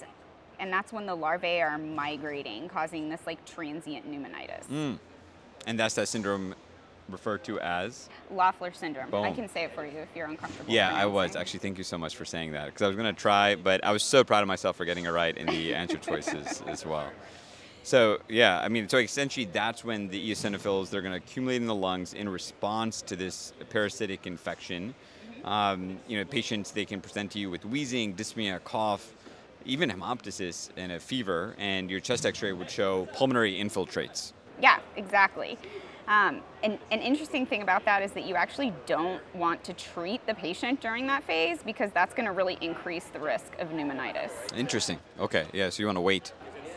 and 0.58 0.72
that's 0.72 0.92
when 0.92 1.06
the 1.06 1.14
larvae 1.14 1.60
are 1.60 1.78
migrating, 1.78 2.68
causing 2.68 3.08
this 3.08 3.20
like 3.26 3.44
transient 3.44 4.10
pneumonitis. 4.10 4.66
Mm. 4.70 4.98
And 5.66 5.78
that's 5.78 5.94
that 5.94 6.08
syndrome 6.08 6.54
referred 7.08 7.44
to 7.44 7.60
as. 7.60 8.08
Loeffler 8.30 8.72
syndrome. 8.72 9.14
I 9.14 9.32
can 9.32 9.48
say 9.48 9.64
it 9.64 9.74
for 9.74 9.84
you 9.84 9.98
if 9.98 10.08
you're 10.14 10.26
uncomfortable. 10.26 10.72
Yeah, 10.72 10.94
I 10.94 11.06
was 11.06 11.36
actually. 11.36 11.60
Thank 11.60 11.78
you 11.78 11.84
so 11.84 11.98
much 11.98 12.16
for 12.16 12.24
saying 12.24 12.52
that 12.52 12.66
because 12.66 12.82
I 12.82 12.86
was 12.86 12.96
gonna 12.96 13.12
try, 13.12 13.54
but 13.54 13.84
I 13.84 13.92
was 13.92 14.02
so 14.02 14.24
proud 14.24 14.42
of 14.42 14.48
myself 14.48 14.76
for 14.76 14.84
getting 14.84 15.04
it 15.04 15.10
right 15.10 15.36
in 15.36 15.46
the 15.46 15.74
answer 15.82 15.98
choices 15.98 16.62
as 16.66 16.86
well. 16.86 17.10
So 17.82 18.20
yeah, 18.28 18.60
I 18.60 18.68
mean, 18.68 18.88
so 18.88 18.98
essentially 18.98 19.46
that's 19.46 19.84
when 19.84 20.08
the 20.08 20.30
eosinophils 20.30 20.90
they're 20.90 21.02
gonna 21.02 21.16
accumulate 21.16 21.56
in 21.56 21.66
the 21.66 21.74
lungs 21.74 22.14
in 22.14 22.28
response 22.28 23.02
to 23.02 23.16
this 23.16 23.52
parasitic 23.70 24.26
infection. 24.26 24.94
Um, 25.44 25.98
you 26.06 26.18
know, 26.18 26.24
patients 26.24 26.70
they 26.70 26.84
can 26.84 27.00
present 27.00 27.32
to 27.32 27.38
you 27.38 27.50
with 27.50 27.64
wheezing, 27.64 28.14
dyspnea, 28.14 28.62
cough, 28.62 29.12
even 29.64 29.90
hemoptysis 29.90 30.70
and 30.76 30.92
a 30.92 31.00
fever, 31.00 31.54
and 31.58 31.90
your 31.90 32.00
chest 32.00 32.26
X-ray 32.26 32.52
would 32.52 32.70
show 32.70 33.06
pulmonary 33.12 33.54
infiltrates. 33.54 34.32
Yeah, 34.60 34.78
exactly. 34.96 35.58
Um, 36.08 36.40
and 36.62 36.78
an 36.90 37.00
interesting 37.00 37.46
thing 37.46 37.62
about 37.62 37.84
that 37.84 38.02
is 38.02 38.12
that 38.12 38.26
you 38.26 38.34
actually 38.34 38.72
don't 38.86 39.22
want 39.34 39.62
to 39.64 39.72
treat 39.72 40.26
the 40.26 40.34
patient 40.34 40.80
during 40.80 41.06
that 41.06 41.22
phase 41.24 41.62
because 41.62 41.90
that's 41.92 42.12
going 42.14 42.26
to 42.26 42.32
really 42.32 42.58
increase 42.60 43.04
the 43.06 43.20
risk 43.20 43.52
of 43.58 43.68
pneumonitis. 43.68 44.30
Interesting. 44.56 44.98
Okay, 45.20 45.46
yeah. 45.52 45.68
So 45.70 45.80
you 45.80 45.86
want 45.86 45.96
to 45.96 46.02
wait. 46.02 46.32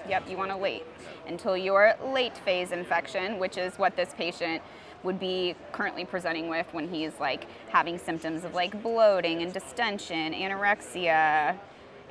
Yep, 0.07 0.29
you 0.29 0.37
want 0.37 0.51
to 0.51 0.57
wait 0.57 0.85
until 1.27 1.57
your 1.57 1.95
late 2.05 2.37
phase 2.37 2.71
infection, 2.71 3.39
which 3.39 3.57
is 3.57 3.77
what 3.77 3.95
this 3.95 4.09
patient 4.15 4.61
would 5.03 5.19
be 5.19 5.55
currently 5.71 6.05
presenting 6.05 6.49
with 6.49 6.67
when 6.71 6.87
he's 6.87 7.19
like 7.19 7.47
having 7.69 7.97
symptoms 7.97 8.43
of 8.43 8.53
like 8.53 8.81
bloating 8.83 9.41
and 9.41 9.53
distension, 9.53 10.33
anorexia, 10.33 11.55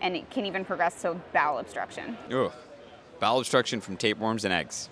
and 0.01 0.17
it 0.17 0.29
can 0.31 0.47
even 0.47 0.65
progress 0.65 1.01
to 1.03 1.15
bowel 1.33 1.59
obstruction. 1.59 2.17
Ugh. 2.33 2.53
Bowel 3.21 3.39
obstruction 3.39 3.81
from 3.81 3.97
tapeworms 3.97 4.45
and 4.45 4.53
eggs. 4.53 4.89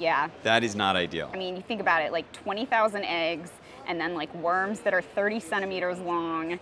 Yeah, 0.00 0.28
That 0.42 0.64
is 0.64 0.74
not 0.74 0.96
ideal. 0.96 1.30
I 1.32 1.36
mean, 1.36 1.56
you 1.56 1.62
think 1.62 1.80
about 1.80 2.02
it 2.02 2.12
like 2.12 2.30
20,000 2.32 3.04
eggs 3.04 3.50
and 3.86 4.00
then 4.00 4.14
like 4.14 4.34
worms 4.34 4.80
that 4.80 4.92
are 4.94 5.02
30 5.02 5.40
centimeters 5.40 5.98
long. 6.00 6.58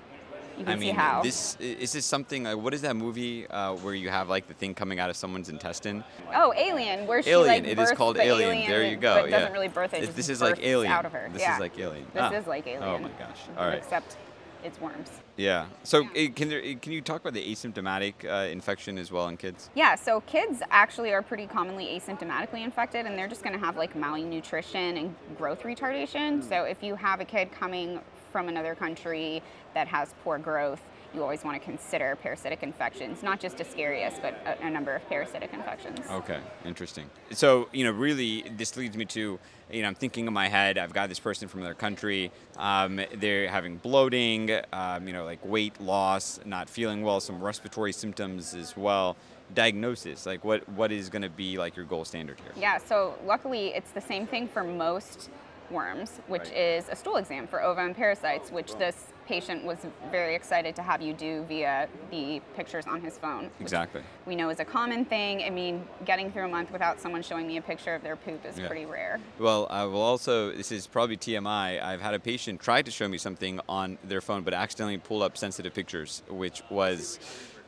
You 0.58 0.64
can 0.66 0.68
I 0.68 0.74
see 0.74 0.80
mean, 0.86 0.94
how. 0.94 1.22
this 1.22 1.56
is 1.60 1.92
this 1.92 2.04
something? 2.04 2.46
Uh, 2.46 2.56
what 2.56 2.74
is 2.74 2.82
that 2.82 2.94
movie 2.94 3.46
uh, 3.46 3.72
where 3.76 3.94
you 3.94 4.10
have 4.10 4.28
like 4.28 4.48
the 4.48 4.54
thing 4.54 4.74
coming 4.74 5.00
out 5.00 5.08
of 5.08 5.16
someone's 5.16 5.48
intestine? 5.48 6.04
oh, 6.34 6.52
Alien, 6.54 7.06
where 7.06 7.22
she 7.22 7.30
Alien. 7.30 7.64
like 7.64 7.72
it 7.72 7.78
is 7.78 7.90
called 7.92 8.16
the 8.16 8.22
Alien. 8.22 8.68
There 8.70 8.84
you 8.84 8.96
go. 8.96 9.22
But 9.22 9.30
yeah. 9.30 9.38
doesn't 9.38 9.54
really 9.54 9.68
birth 9.68 9.94
it. 9.94 10.14
This 10.14 10.28
is 10.28 10.42
like 10.42 10.62
Alien. 10.62 10.92
out 10.92 11.06
of 11.06 11.12
her. 11.12 11.30
This 11.32 11.40
yeah. 11.40 11.54
is 11.54 11.60
like 11.60 11.78
Alien. 11.78 12.04
This 12.12 12.22
Ah. 12.22 12.32
is 12.32 12.46
like 12.46 12.66
Alien. 12.66 12.82
Oh 12.82 12.98
my 12.98 13.08
gosh. 13.18 13.38
All 13.56 13.66
right. 13.66 13.78
Except 13.78 14.16
it's 14.64 14.80
worms. 14.80 15.10
Yeah. 15.36 15.66
So 15.82 16.08
eh, 16.14 16.28
can 16.28 16.48
there, 16.48 16.62
eh, 16.62 16.74
can 16.74 16.92
you 16.92 17.00
talk 17.00 17.20
about 17.20 17.34
the 17.34 17.44
asymptomatic 17.52 18.14
uh, 18.24 18.48
infection 18.48 18.98
as 18.98 19.10
well 19.10 19.28
in 19.28 19.36
kids? 19.36 19.70
Yeah, 19.74 19.94
so 19.94 20.20
kids 20.22 20.62
actually 20.70 21.12
are 21.12 21.22
pretty 21.22 21.46
commonly 21.46 21.86
asymptomatically 21.86 22.64
infected, 22.64 23.06
and 23.06 23.18
they're 23.18 23.28
just 23.28 23.42
going 23.42 23.58
to 23.58 23.64
have 23.64 23.76
like 23.76 23.96
malnutrition 23.96 24.96
and 24.96 25.14
growth 25.36 25.62
retardation. 25.62 26.46
So 26.46 26.64
if 26.64 26.82
you 26.82 26.94
have 26.96 27.20
a 27.20 27.24
kid 27.24 27.50
coming 27.52 28.00
from 28.30 28.48
another 28.48 28.74
country 28.74 29.42
that 29.74 29.88
has 29.88 30.14
poor 30.22 30.38
growth, 30.38 30.82
you 31.14 31.22
always 31.22 31.44
want 31.44 31.60
to 31.60 31.64
consider 31.64 32.16
parasitic 32.22 32.62
infections, 32.62 33.22
not 33.22 33.40
just 33.40 33.58
Ascaris, 33.58 34.20
but 34.22 34.34
a, 34.46 34.66
a 34.66 34.70
number 34.70 34.94
of 34.94 35.06
parasitic 35.08 35.52
infections. 35.52 36.00
Okay, 36.10 36.38
interesting. 36.64 37.08
So, 37.32 37.68
you 37.72 37.84
know, 37.84 37.90
really, 37.90 38.42
this 38.56 38.76
leads 38.76 38.96
me 38.96 39.04
to, 39.06 39.38
you 39.70 39.82
know, 39.82 39.88
I'm 39.88 39.94
thinking 39.94 40.26
in 40.26 40.32
my 40.32 40.48
head, 40.48 40.78
I've 40.78 40.92
got 40.92 41.08
this 41.08 41.20
person 41.20 41.48
from 41.48 41.60
another 41.60 41.74
country, 41.74 42.30
um, 42.56 43.00
they're 43.14 43.48
having 43.48 43.76
bloating, 43.76 44.50
um, 44.72 45.06
you 45.06 45.12
know, 45.12 45.24
like 45.24 45.44
weight 45.44 45.80
loss, 45.80 46.40
not 46.44 46.68
feeling 46.68 47.02
well, 47.02 47.20
some 47.20 47.42
respiratory 47.42 47.92
symptoms 47.92 48.54
as 48.54 48.76
well. 48.76 49.16
Diagnosis, 49.54 50.24
like 50.24 50.44
what, 50.44 50.66
what 50.70 50.90
is 50.90 51.10
going 51.10 51.22
to 51.22 51.28
be 51.28 51.58
like 51.58 51.76
your 51.76 51.84
gold 51.84 52.06
standard 52.06 52.38
here? 52.40 52.52
Yeah, 52.56 52.78
so 52.78 53.14
luckily 53.26 53.68
it's 53.68 53.90
the 53.90 54.00
same 54.00 54.26
thing 54.26 54.48
for 54.48 54.64
most 54.64 55.28
worms, 55.70 56.20
which 56.26 56.42
Right. 56.42 56.56
is 56.56 56.88
a 56.88 56.96
stool 56.96 57.16
exam 57.16 57.46
for 57.46 57.62
ova 57.62 57.82
and 57.82 57.94
parasites, 57.94 58.50
which 58.50 58.74
this 58.76 59.11
patient 59.26 59.64
was 59.64 59.78
very 60.10 60.34
excited 60.34 60.74
to 60.76 60.82
have 60.82 61.00
you 61.00 61.12
do 61.12 61.44
via 61.48 61.88
the 62.10 62.40
pictures 62.56 62.86
on 62.86 63.00
his 63.00 63.18
phone. 63.18 63.50
Exactly. 63.60 64.02
We 64.26 64.36
know 64.36 64.50
is 64.50 64.60
a 64.60 64.64
common 64.64 65.04
thing. 65.04 65.42
I 65.42 65.50
mean, 65.50 65.84
getting 66.04 66.30
through 66.32 66.44
a 66.46 66.48
month 66.48 66.70
without 66.72 67.00
someone 67.00 67.22
showing 67.22 67.46
me 67.46 67.56
a 67.56 67.62
picture 67.62 67.94
of 67.94 68.02
their 68.02 68.16
poop 68.16 68.44
is 68.44 68.58
Yeah. 68.58 68.66
pretty 68.66 68.84
rare. 68.86 69.20
Well, 69.38 69.66
I 69.70 69.84
will 69.84 70.02
also, 70.02 70.52
this 70.52 70.72
is 70.72 70.86
probably 70.86 71.16
TMI. 71.16 71.80
I've 71.82 72.00
had 72.00 72.14
a 72.14 72.18
patient 72.20 72.60
try 72.60 72.82
to 72.82 72.90
show 72.90 73.08
me 73.08 73.18
something 73.18 73.60
on 73.68 73.98
their 74.04 74.20
phone, 74.20 74.42
but 74.42 74.54
accidentally 74.54 74.98
pull 74.98 75.22
up 75.22 75.36
sensitive 75.36 75.72
pictures, 75.74 76.22
which 76.28 76.62
was 76.70 77.18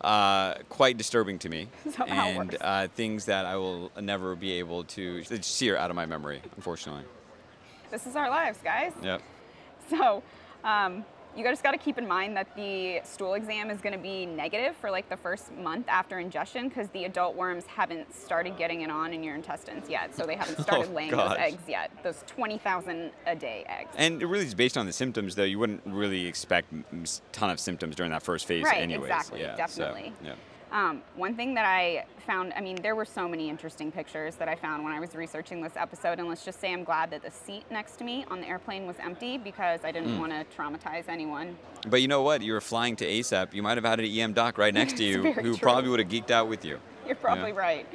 uh, 0.00 0.54
quite 0.68 0.96
disturbing 0.98 1.38
to 1.40 1.48
me. 1.48 1.68
So 1.96 2.04
and 2.04 2.56
uh, 2.60 2.88
things 2.88 3.24
that 3.26 3.46
I 3.46 3.56
will 3.56 3.90
never 4.00 4.34
be 4.36 4.52
able 4.58 4.84
to 4.84 5.22
sear 5.42 5.76
out 5.76 5.90
of 5.90 5.96
my 5.96 6.06
memory, 6.06 6.42
unfortunately. 6.56 7.04
This 7.90 8.06
is 8.06 8.16
our 8.16 8.28
lives, 8.28 8.58
guys. 8.64 8.92
Yep. 9.02 9.22
So, 9.90 10.22
um, 10.64 11.04
you 11.36 11.44
just 11.44 11.62
got 11.62 11.72
to 11.72 11.78
keep 11.78 11.98
in 11.98 12.06
mind 12.06 12.36
that 12.36 12.54
the 12.56 13.00
stool 13.04 13.34
exam 13.34 13.70
is 13.70 13.80
going 13.80 13.92
to 13.92 13.98
be 13.98 14.24
negative 14.26 14.76
for 14.76 14.90
like 14.90 15.08
the 15.08 15.16
first 15.16 15.52
month 15.52 15.86
after 15.88 16.18
ingestion 16.18 16.68
because 16.68 16.88
the 16.90 17.04
adult 17.04 17.34
worms 17.36 17.64
haven't 17.66 18.14
started 18.14 18.56
getting 18.56 18.82
it 18.82 18.90
on 18.90 19.12
in 19.12 19.22
your 19.22 19.34
intestines 19.34 19.88
yet. 19.88 20.14
So 20.14 20.24
they 20.26 20.36
haven't 20.36 20.56
oh, 20.60 20.62
started 20.62 20.94
laying 20.94 21.12
Oh, 21.12 21.16
gosh. 21.16 21.30
those 21.30 21.38
eggs 21.54 21.62
yet. 21.68 21.90
Those 22.02 22.22
20,000 22.26 23.10
a 23.26 23.34
day 23.34 23.64
eggs. 23.68 23.90
And 23.96 24.22
it 24.22 24.26
really 24.26 24.46
is 24.46 24.54
based 24.54 24.76
on 24.76 24.86
the 24.86 24.92
symptoms, 24.92 25.34
though. 25.34 25.44
You 25.44 25.58
wouldn't 25.58 25.82
really 25.86 26.26
expect 26.26 26.72
a 26.72 27.20
ton 27.32 27.50
of 27.50 27.58
symptoms 27.60 27.96
during 27.96 28.12
that 28.12 28.22
first 28.22 28.46
phase, 28.46 28.64
Right, 28.64 28.80
anyways. 28.82 29.10
exactly, 29.10 29.40
Yeah, 29.40 29.66
so, 29.66 29.82
definitely. 29.82 30.12
yeah. 30.24 30.34
Um, 30.74 31.02
one 31.14 31.36
thing 31.36 31.54
that 31.54 31.64
I 31.64 32.04
found, 32.26 32.52
I 32.56 32.60
mean, 32.60 32.74
there 32.82 32.96
were 32.96 33.04
so 33.04 33.28
many 33.28 33.48
interesting 33.48 33.92
pictures 33.92 34.34
that 34.36 34.48
I 34.48 34.56
found 34.56 34.82
when 34.82 34.92
I 34.92 34.98
was 34.98 35.14
researching 35.14 35.62
this 35.62 35.74
episode, 35.76 36.18
and 36.18 36.28
let's 36.28 36.44
just 36.44 36.60
say 36.60 36.72
I'm 36.72 36.82
glad 36.82 37.12
that 37.12 37.22
the 37.22 37.30
seat 37.30 37.62
next 37.70 37.94
to 37.98 38.04
me 38.04 38.24
on 38.28 38.40
the 38.40 38.48
airplane 38.48 38.84
was 38.84 38.96
empty 38.98 39.38
because 39.38 39.84
I 39.84 39.90
Mm. 39.90 39.94
didn't 39.94 40.18
want 40.18 40.32
to 40.32 40.44
traumatize 40.56 41.04
anyone. 41.08 41.56
But 41.86 42.02
you 42.02 42.08
know 42.08 42.22
what? 42.22 42.42
You 42.42 42.54
were 42.54 42.60
flying 42.60 42.96
to 42.96 43.06
ACEP. 43.06 43.54
You 43.54 43.62
might 43.62 43.76
have 43.78 43.84
had 43.84 44.00
an 44.00 44.06
EM 44.06 44.32
doc 44.32 44.58
right 44.58 44.74
next 44.74 44.96
to 44.96 45.04
you 45.08 45.32
who 45.34 45.50
true. 45.50 45.56
probably 45.58 45.90
would 45.90 46.00
have 46.00 46.08
geeked 46.08 46.32
out 46.32 46.48
with 46.48 46.64
you. 46.64 46.80
You're 47.06 47.14
probably 47.14 47.52
right. 47.52 47.86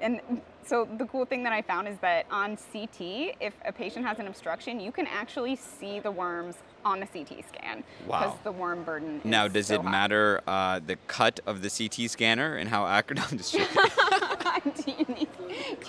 And 0.00 0.20
so 0.66 0.88
the 0.98 1.04
cool 1.06 1.24
thing 1.24 1.42
that 1.44 1.52
I 1.52 1.62
found 1.62 1.88
is 1.88 1.98
that 1.98 2.26
on 2.30 2.56
CT, 2.72 3.36
if 3.40 3.54
a 3.64 3.72
patient 3.72 4.06
has 4.06 4.18
an 4.18 4.26
obstruction, 4.26 4.80
you 4.80 4.90
can 4.92 5.06
actually 5.06 5.56
see 5.56 6.00
the 6.00 6.10
worms 6.10 6.56
on 6.84 7.00
the 7.00 7.06
CT 7.06 7.44
scan 7.48 7.82
because 8.06 8.30
Wow. 8.32 8.38
the 8.44 8.52
worm 8.52 8.82
burden. 8.84 9.18
Is 9.18 9.24
Now, 9.24 9.48
does 9.48 9.68
so 9.68 9.74
it 9.76 9.82
high. 9.82 9.90
matter 9.90 10.40
uh, 10.46 10.80
the 10.86 10.96
cut 11.06 11.40
of 11.46 11.62
the 11.62 11.70
CT 11.70 12.10
scanner 12.10 12.56
and 12.56 12.68
how 12.68 12.86
accurate? 12.86 13.20
I'm 13.32 13.38
just 13.38 13.52
joking. 13.54 13.76
Do 14.84 14.90
you 14.90 15.14
need, 15.14 15.28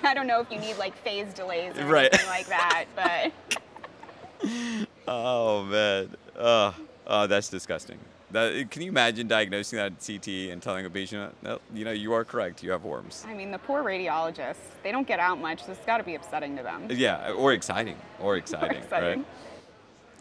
I 0.04 0.14
don't 0.14 0.28
know 0.28 0.40
if 0.42 0.52
you 0.52 0.60
need 0.60 0.78
like 0.78 0.96
phase 0.98 1.34
delays 1.34 1.78
or 1.78 1.86
Right. 1.86 2.10
anything 2.14 2.28
like 2.30 2.48
that, 2.48 2.86
but 2.96 4.88
oh 5.08 5.64
man, 5.64 6.16
oh, 6.38 6.76
oh, 7.08 7.28
that's 7.28 7.50
disgusting. 7.50 7.98
That, 8.36 8.70
can 8.70 8.82
you 8.82 8.90
imagine 8.90 9.30
diagnosing 9.30 9.78
that 9.78 9.94
CT 10.06 10.28
and 10.52 10.62
telling 10.62 10.86
a 10.86 10.90
patient, 10.90 11.34
no, 11.42 11.62
you 11.74 11.86
know, 11.86 11.92
you 11.92 12.12
are 12.12 12.26
correct, 12.26 12.62
you 12.64 12.72
have 12.72 12.84
worms? 12.84 13.24
I 13.26 13.34
mean, 13.34 13.50
the 13.50 13.58
poor 13.58 13.82
radiologists, 13.82 14.58
they 14.84 14.92
don't 14.92 15.08
get 15.08 15.22
out 15.22 15.40
much, 15.40 15.64
so 15.64 15.72
it's 15.72 15.86
got 15.86 16.00
to 16.00 16.04
be 16.04 16.16
upsetting 16.16 16.58
to 16.58 16.62
them. 16.62 16.86
Yeah, 16.90 17.32
or 17.32 17.54
exciting, 17.54 17.96
or 18.20 18.36
exciting, 18.36 18.78
or 18.78 18.84
exciting. 18.84 19.26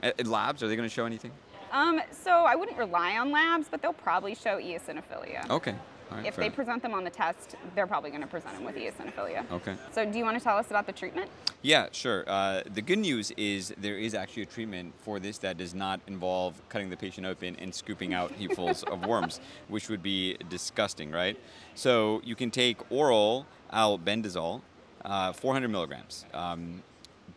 right? 0.00 0.14
Uh, 0.20 0.28
labs, 0.30 0.62
are 0.62 0.68
they 0.68 0.76
going 0.76 0.88
to 0.88 0.94
show 0.94 1.06
anything? 1.06 1.32
Um, 1.72 2.00
so 2.12 2.30
I 2.30 2.54
wouldn't 2.54 2.78
rely 2.78 3.18
on 3.18 3.32
labs, 3.32 3.66
but 3.68 3.82
they'll 3.82 3.92
probably 3.92 4.36
show 4.36 4.60
eosinophilia. 4.60 5.50
Okay. 5.50 5.74
Right, 6.10 6.26
If 6.26 6.34
fair. 6.34 6.44
they 6.44 6.50
present 6.50 6.82
them 6.82 6.94
on 6.94 7.04
the 7.04 7.10
test, 7.10 7.56
they're 7.74 7.86
probably 7.86 8.10
going 8.10 8.22
to 8.22 8.26
present 8.28 8.54
them 8.54 8.64
with 8.64 8.76
eosinophilia. 8.76 9.50
Okay. 9.50 9.74
So 9.92 10.04
do 10.04 10.18
you 10.18 10.24
want 10.24 10.38
to 10.38 10.44
tell 10.44 10.56
us 10.56 10.70
about 10.70 10.86
the 10.86 10.92
treatment? 10.92 11.30
Yeah, 11.62 11.88
sure. 11.92 12.24
Uh, 12.26 12.62
the 12.72 12.82
good 12.82 12.98
news 12.98 13.30
is 13.36 13.74
there 13.78 13.98
is 13.98 14.14
actually 14.14 14.42
a 14.42 14.46
treatment 14.46 14.94
for 14.98 15.18
this 15.18 15.38
that 15.38 15.56
does 15.56 15.74
not 15.74 16.00
involve 16.06 16.60
cutting 16.68 16.90
the 16.90 16.96
patient 16.96 17.26
open 17.26 17.56
and 17.56 17.74
scooping 17.74 18.12
out 18.14 18.32
heapfuls 18.38 18.84
of 18.84 19.06
worms, 19.06 19.40
which 19.68 19.88
would 19.88 20.02
be 20.02 20.36
disgusting, 20.48 21.10
right? 21.10 21.38
So 21.74 22.20
you 22.24 22.36
can 22.36 22.50
take 22.50 22.78
oral 22.92 23.46
albendazole, 23.72 24.60
uh, 25.04 25.32
400 25.32 25.68
milligrams. 25.68 26.24
Um, 26.32 26.82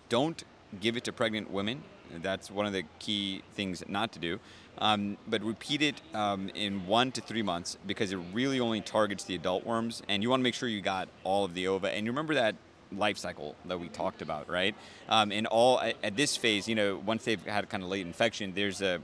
don't 0.10 0.44
give 0.80 0.98
it 0.98 1.04
to 1.06 1.14
pregnant 1.14 1.50
women. 1.52 1.84
That's 2.22 2.50
one 2.52 2.66
of 2.66 2.74
the 2.74 2.84
key 3.00 3.44
things 3.54 3.84
not 3.88 4.12
to 4.14 4.20
do. 4.20 4.40
Um, 4.80 5.18
but 5.28 5.42
repeat 5.42 5.82
it 5.82 6.02
um, 6.14 6.50
in 6.50 6.86
one 6.86 7.12
to 7.14 7.22
three 7.22 7.42
months 7.42 7.78
because 7.88 8.12
it 8.12 8.20
really 8.32 8.60
only 8.60 8.82
targets 8.82 9.24
the 9.24 9.34
adult 9.34 9.66
worms, 9.66 10.04
and 10.08 10.22
you 10.22 10.30
want 10.30 10.42
to 10.42 10.44
make 10.44 10.54
sure 10.54 10.70
you 10.70 10.82
got 10.82 11.10
all 11.24 11.46
of 11.46 11.56
the 11.56 11.68
ova. 11.68 11.92
And 11.92 12.06
you 12.06 12.12
remember 12.12 12.36
that 12.36 12.56
life 12.92 13.18
cycle 13.18 13.56
that 13.66 13.80
we 13.80 13.90
talked 13.90 14.22
about, 14.22 14.50
right? 14.50 14.76
Um, 15.10 15.32
and 15.32 15.48
all 15.48 15.80
at, 15.80 15.96
at 16.04 16.16
this 16.16 16.38
phase, 16.38 16.68
you 16.68 16.76
know, 16.76 17.02
once 17.04 17.26
they've 17.26 17.44
had 17.44 17.70
kind 17.70 17.84
of 17.84 17.90
late 17.90 18.06
infection, 18.06 18.54
there's 18.54 18.82
a 18.82 19.00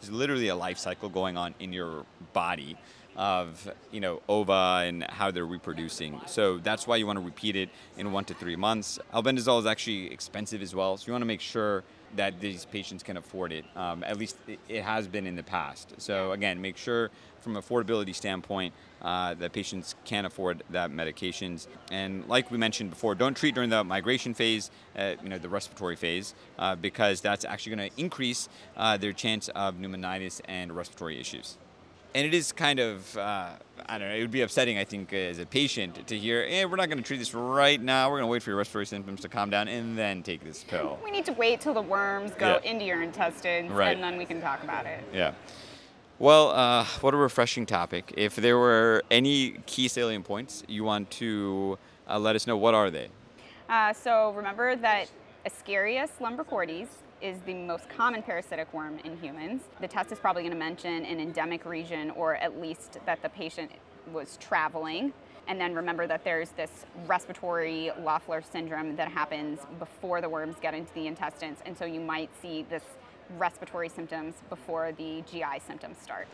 there's 0.00 0.12
literally 0.12 0.48
a 0.48 0.54
life 0.54 0.78
cycle 0.78 1.08
going 1.08 1.36
on 1.36 1.54
in 1.58 1.72
your 1.72 2.04
body 2.32 2.76
of 3.16 3.68
you 3.90 3.98
know 3.98 4.22
ova 4.28 4.84
and 4.86 5.02
how 5.04 5.30
they're 5.30 5.44
reproducing. 5.44 6.20
So 6.26 6.58
that's 6.58 6.86
why 6.86 6.96
you 6.96 7.06
want 7.06 7.18
to 7.18 7.24
repeat 7.24 7.56
it 7.56 7.68
in 7.96 8.12
one 8.12 8.24
to 8.26 8.34
three 8.34 8.56
months. 8.56 8.98
Albendazole 9.12 9.58
is 9.58 9.66
actually 9.66 10.12
expensive 10.12 10.62
as 10.62 10.74
well, 10.74 10.96
so 10.96 11.08
you 11.08 11.12
want 11.12 11.22
to 11.22 11.26
make 11.26 11.40
sure 11.40 11.82
that 12.16 12.40
these 12.40 12.64
patients 12.64 13.02
can 13.02 13.16
afford 13.16 13.52
it. 13.52 13.64
Um, 13.76 14.02
at 14.04 14.16
least 14.16 14.36
it, 14.68 14.82
has 14.82 15.06
been 15.06 15.26
in 15.26 15.36
the 15.36 15.42
past. 15.42 15.94
So 15.98 16.32
again, 16.32 16.60
make 16.60 16.76
sure 16.76 17.10
from 17.40 17.54
affordability 17.54 18.14
standpoint 18.14 18.74
uh, 19.02 19.34
that 19.34 19.52
patients 19.52 19.94
can 20.04 20.24
afford 20.24 20.62
that 20.70 20.90
medications. 20.90 21.66
And 21.90 22.26
like 22.28 22.50
we 22.50 22.58
mentioned 22.58 22.90
before, 22.90 23.14
don't 23.14 23.36
treat 23.36 23.54
during 23.54 23.70
the 23.70 23.84
migration 23.84 24.34
phase, 24.34 24.70
uh, 24.96 25.14
you 25.22 25.28
know, 25.28 25.38
the 25.38 25.48
respiratory 25.48 25.96
phase, 25.96 26.34
uh, 26.58 26.74
because 26.76 27.20
that's 27.20 27.44
actually 27.44 27.76
going 27.76 27.90
to 27.90 28.00
increase 28.00 28.48
uh, 28.76 28.96
their 28.96 29.12
chance 29.12 29.48
of 29.50 29.76
pneumonitis 29.76 30.40
and 30.46 30.74
respiratory 30.74 31.20
issues. 31.20 31.58
And 32.14 32.26
it 32.26 32.34
is 32.34 32.52
kind 32.52 32.80
of, 32.80 33.16
uh, 33.18 33.50
I 33.86 33.98
don't 33.98 34.08
know, 34.08 34.14
it 34.14 34.20
would 34.22 34.30
be 34.30 34.40
upsetting, 34.40 34.78
I 34.78 34.84
think, 34.84 35.12
as 35.12 35.38
a 35.38 35.46
patient 35.46 36.06
to 36.08 36.16
hear, 36.18 36.44
eh, 36.48 36.64
we're 36.64 36.76
not 36.76 36.88
going 36.88 36.98
to 36.98 37.04
treat 37.04 37.18
this 37.18 37.34
right 37.34 37.80
now. 37.80 38.08
We're 38.08 38.16
going 38.18 38.28
to 38.28 38.32
wait 38.32 38.42
for 38.42 38.50
your 38.50 38.56
respiratory 38.58 38.86
symptoms 38.86 39.20
to 39.20 39.28
calm 39.28 39.50
down 39.50 39.68
and 39.68 39.96
then 39.96 40.22
take 40.22 40.42
this 40.42 40.64
pill. 40.64 40.98
We 41.04 41.10
need 41.10 41.26
to 41.26 41.32
wait 41.34 41.60
till 41.60 41.74
the 41.74 41.82
worms 41.82 42.32
go 42.38 42.60
Yeah. 42.64 42.70
into 42.70 42.84
your 42.86 43.02
intestines 43.02 43.70
Right. 43.70 43.92
and 43.94 44.02
then 44.02 44.16
we 44.16 44.24
can 44.24 44.40
talk 44.40 44.62
about 44.64 44.86
it. 44.86 45.04
Yeah. 45.12 45.32
Well, 46.18 46.48
uh, 46.50 46.84
what 47.02 47.14
a 47.14 47.16
refreshing 47.16 47.66
topic. 47.66 48.12
If 48.16 48.34
there 48.36 48.58
were 48.58 49.04
any 49.10 49.52
key 49.66 49.86
salient 49.86 50.24
points 50.24 50.64
you 50.66 50.82
want 50.84 51.10
to 51.12 51.78
uh, 52.08 52.18
let 52.18 52.34
us 52.34 52.46
know, 52.46 52.56
what 52.56 52.74
are 52.74 52.90
they? 52.90 53.08
Uh, 53.68 53.92
so 53.92 54.32
remember 54.32 54.74
that 54.76 55.08
Ascaris 55.46 56.08
lumbricoides 56.20 56.88
is 57.20 57.38
the 57.46 57.54
most 57.54 57.88
common 57.88 58.22
parasitic 58.22 58.72
worm 58.72 58.98
in 59.04 59.16
humans. 59.18 59.62
The 59.80 59.88
test 59.88 60.12
is 60.12 60.18
probably 60.18 60.42
going 60.42 60.52
to 60.52 60.58
mention 60.58 61.04
an 61.04 61.20
endemic 61.20 61.64
region 61.64 62.10
or 62.12 62.36
at 62.36 62.60
least 62.60 62.98
that 63.06 63.22
the 63.22 63.28
patient 63.28 63.70
was 64.12 64.36
traveling. 64.38 65.12
And 65.46 65.60
then 65.60 65.74
remember 65.74 66.06
that 66.06 66.24
there's 66.24 66.50
this 66.50 66.84
respiratory 67.06 67.90
Loeffler 68.00 68.42
syndrome 68.42 68.96
that 68.96 69.08
happens 69.08 69.60
before 69.78 70.20
the 70.20 70.28
worms 70.28 70.56
get 70.60 70.74
into 70.74 70.92
the 70.92 71.06
intestines. 71.06 71.58
And 71.64 71.76
so 71.76 71.84
you 71.86 72.00
might 72.00 72.30
see 72.40 72.66
this 72.68 72.82
respiratory 73.38 73.88
symptoms 73.88 74.34
before 74.48 74.92
the 74.92 75.22
GI 75.30 75.60
symptoms 75.66 75.96
start. 76.02 76.28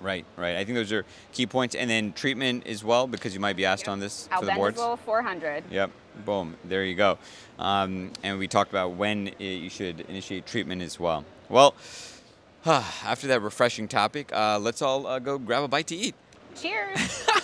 Right, 0.00 0.24
right. 0.36 0.56
I 0.56 0.64
think 0.64 0.76
those 0.76 0.92
are 0.92 1.04
key 1.32 1.46
points. 1.46 1.74
And 1.74 1.88
then 1.88 2.12
treatment 2.12 2.66
as 2.66 2.84
well, 2.84 3.06
because 3.06 3.34
you 3.34 3.40
might 3.40 3.56
be 3.56 3.64
asked 3.64 3.88
on 3.88 3.98
this 4.00 4.28
for 4.38 4.44
the 4.44 4.52
boards. 4.52 4.78
Albendazole 4.78 4.98
400. 4.98 5.64
Yep. 5.70 5.90
Boom. 6.24 6.56
There 6.64 6.84
you 6.84 6.94
go. 6.94 7.18
Um, 7.58 8.12
and 8.22 8.38
we 8.38 8.48
talked 8.48 8.70
about 8.70 8.92
when 8.92 9.30
i 9.40 9.42
you 9.42 9.70
should 9.70 10.00
initiate 10.00 10.46
treatment 10.46 10.82
as 10.82 11.00
well. 11.00 11.24
Well, 11.48 11.74
after 12.66 13.26
that 13.28 13.42
refreshing 13.42 13.88
topic, 13.88 14.32
uh, 14.32 14.58
let's 14.58 14.82
all 14.82 15.06
uh, 15.06 15.18
go 15.18 15.38
grab 15.38 15.62
a 15.62 15.68
bite 15.68 15.86
to 15.88 15.96
eat. 15.96 16.14
Cheers! 16.54 17.26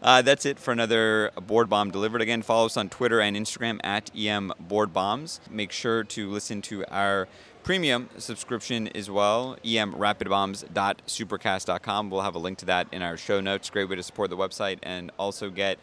Uh, 0.00 0.22
that's 0.22 0.46
it 0.46 0.58
for 0.58 0.70
another 0.70 1.32
board 1.46 1.68
bomb 1.68 1.90
delivered. 1.90 2.22
Again, 2.22 2.42
follow 2.42 2.66
us 2.66 2.76
on 2.76 2.88
Twitter 2.88 3.20
and 3.20 3.36
Instagram 3.36 3.80
at 3.82 4.10
EM 4.16 4.52
Board 4.60 4.92
Bombs. 4.92 5.40
Make 5.50 5.72
sure 5.72 6.04
to 6.04 6.30
listen 6.30 6.62
to 6.62 6.84
our 6.86 7.26
premium 7.68 8.08
subscription 8.16 8.88
as 8.96 9.10
well, 9.10 9.58
emrapidbombs.supercast.com. 9.62 12.08
We'll 12.08 12.22
have 12.22 12.34
a 12.34 12.38
link 12.38 12.56
to 12.56 12.64
that 12.64 12.86
in 12.92 13.02
our 13.02 13.18
show 13.18 13.42
notes. 13.42 13.68
Great 13.68 13.90
way 13.90 13.96
to 13.96 14.02
support 14.02 14.30
the 14.30 14.38
website 14.38 14.78
and 14.82 15.10
also 15.18 15.50
get 15.50 15.78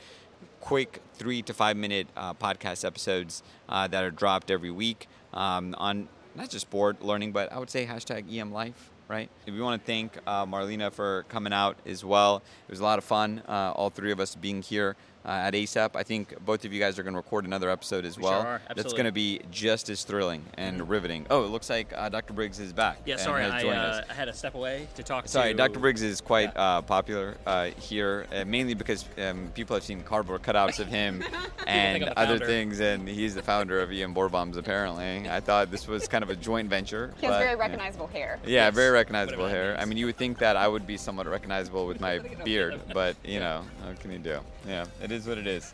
quick 0.62 1.00
three 1.14 1.44
to 1.44 1.54
five 1.54 1.78
minute 1.78 2.08
uh, 2.18 2.34
podcast 2.34 2.86
episodes 2.86 3.44
uh, 3.70 3.88
that 3.88 4.04
are 4.04 4.10
dropped 4.10 4.50
every 4.50 4.72
week 4.72 5.08
um, 5.32 5.76
on 5.78 6.08
not 6.34 6.50
just 6.50 6.72
board 6.72 6.98
learning, 7.02 7.34
but 7.34 7.54
I 7.54 7.60
would 7.60 7.70
say 7.70 7.86
hashtag 7.86 8.36
EM 8.36 8.52
Life. 8.52 8.90
Right. 9.08 9.30
We 9.46 9.62
want 9.62 9.80
to 9.80 9.86
thank 9.86 10.18
uh, 10.26 10.48
Marlena 10.48 10.92
for 10.92 11.26
coming 11.30 11.54
out 11.54 11.78
as 11.86 12.04
well. 12.04 12.38
It 12.68 12.72
was 12.72 12.80
a 12.80 12.84
lot 12.84 12.98
of 12.98 13.04
fun. 13.04 13.44
Uh, 13.48 13.74
all 13.76 13.92
three 13.92 14.12
of 14.12 14.20
us 14.20 14.34
being 14.34 14.64
here 14.64 14.96
uh, 15.26 15.30
at 15.30 15.54
ACEP. 15.54 15.96
I 15.96 16.04
think 16.04 16.34
both 16.46 16.66
of 16.66 16.74
you 16.74 16.80
guys 16.80 17.00
are 17.00 17.04
going 17.04 17.14
to 17.14 17.20
record 17.20 17.46
another 17.46 17.70
episode 17.70 18.06
as 18.06 18.18
We 18.18 18.24
well. 18.24 18.42
sure 18.42 18.52
are, 18.52 18.62
That's 18.76 18.94
going 18.94 19.06
to 19.06 19.12
be 19.12 19.42
just 19.52 19.90
as 19.90 20.04
thrilling 20.04 20.44
and 20.56 20.88
riveting. 20.88 21.26
Oh, 21.30 21.44
it 21.44 21.48
looks 21.48 21.70
like 21.70 21.92
uh, 21.96 22.10
Dr. 22.10 22.34
Briggs 22.34 22.60
is 22.60 22.74
back. 22.74 23.00
Yeah, 23.06 23.14
and 23.14 23.22
sorry, 23.22 23.44
has 23.44 23.64
I, 23.64 23.68
uh, 23.68 23.72
us. 23.74 24.06
I 24.10 24.14
had 24.14 24.26
to 24.26 24.34
step 24.34 24.56
away 24.56 24.88
to 24.96 25.04
talk 25.04 25.24
to 25.26 25.30
Sorry, 25.30 25.52
to. 25.52 25.58
Dr. 25.58 25.80
Briggs 25.80 26.02
is 26.02 26.22
quite 26.22 26.52
Yeah. 26.56 26.62
uh, 26.78 26.82
popular 26.82 27.36
uh, 27.46 27.66
here, 27.80 28.28
uh, 28.34 28.46
mainly 28.46 28.74
because 28.74 29.06
um, 29.18 29.52
people 29.56 29.76
have 29.76 29.84
seen 29.84 30.04
cardboard 30.04 30.44
cutouts 30.44 30.80
of 30.80 30.88
him 30.88 31.24
and 31.68 32.04
think 32.04 32.18
I'm 32.18 32.28
the 32.28 32.34
other 32.36 32.46
things, 32.46 32.80
and 32.80 33.08
he's 33.08 33.36
the 33.36 33.42
founder 33.42 33.80
of 33.82 33.92
EM 33.92 34.14
Board 34.14 34.32
Bombs, 34.32 34.58
apparently. 34.58 35.30
I 35.30 35.40
thought 35.40 35.72
this 35.72 35.88
was 35.88 36.08
kind 36.08 36.24
of 36.24 36.30
a 36.30 36.36
joint 36.36 36.70
venture. 36.70 37.14
He 37.20 37.26
has 37.26 37.34
but, 37.34 37.40
very 37.40 37.52
yeah. 37.52 37.58
recognizable 37.60 38.08
hair. 38.08 38.40
Yeah, 38.46 38.66
Yes. 38.66 38.76
very 38.76 38.92
recognizable 38.92 39.48
hair. 39.48 39.72
means. 39.72 39.82
I 39.82 39.86
mean, 39.86 39.98
you 39.98 40.06
would 40.08 40.18
think 40.18 40.38
that 40.40 40.56
I 40.58 40.68
would 40.68 40.86
be 40.86 40.98
somewhat 40.98 41.28
recognizable 41.28 41.88
with 41.88 42.00
my 42.08 42.20
beard, 42.44 42.80
but 42.94 43.16
you 43.24 43.40
know, 43.40 43.64
what 43.84 44.00
can 44.00 44.12
you 44.12 44.20
do? 44.20 44.40
Yeah, 44.68 44.86
it 45.02 45.12
is 45.12 45.15
what 45.24 45.38
it 45.38 45.48
is. 45.48 45.74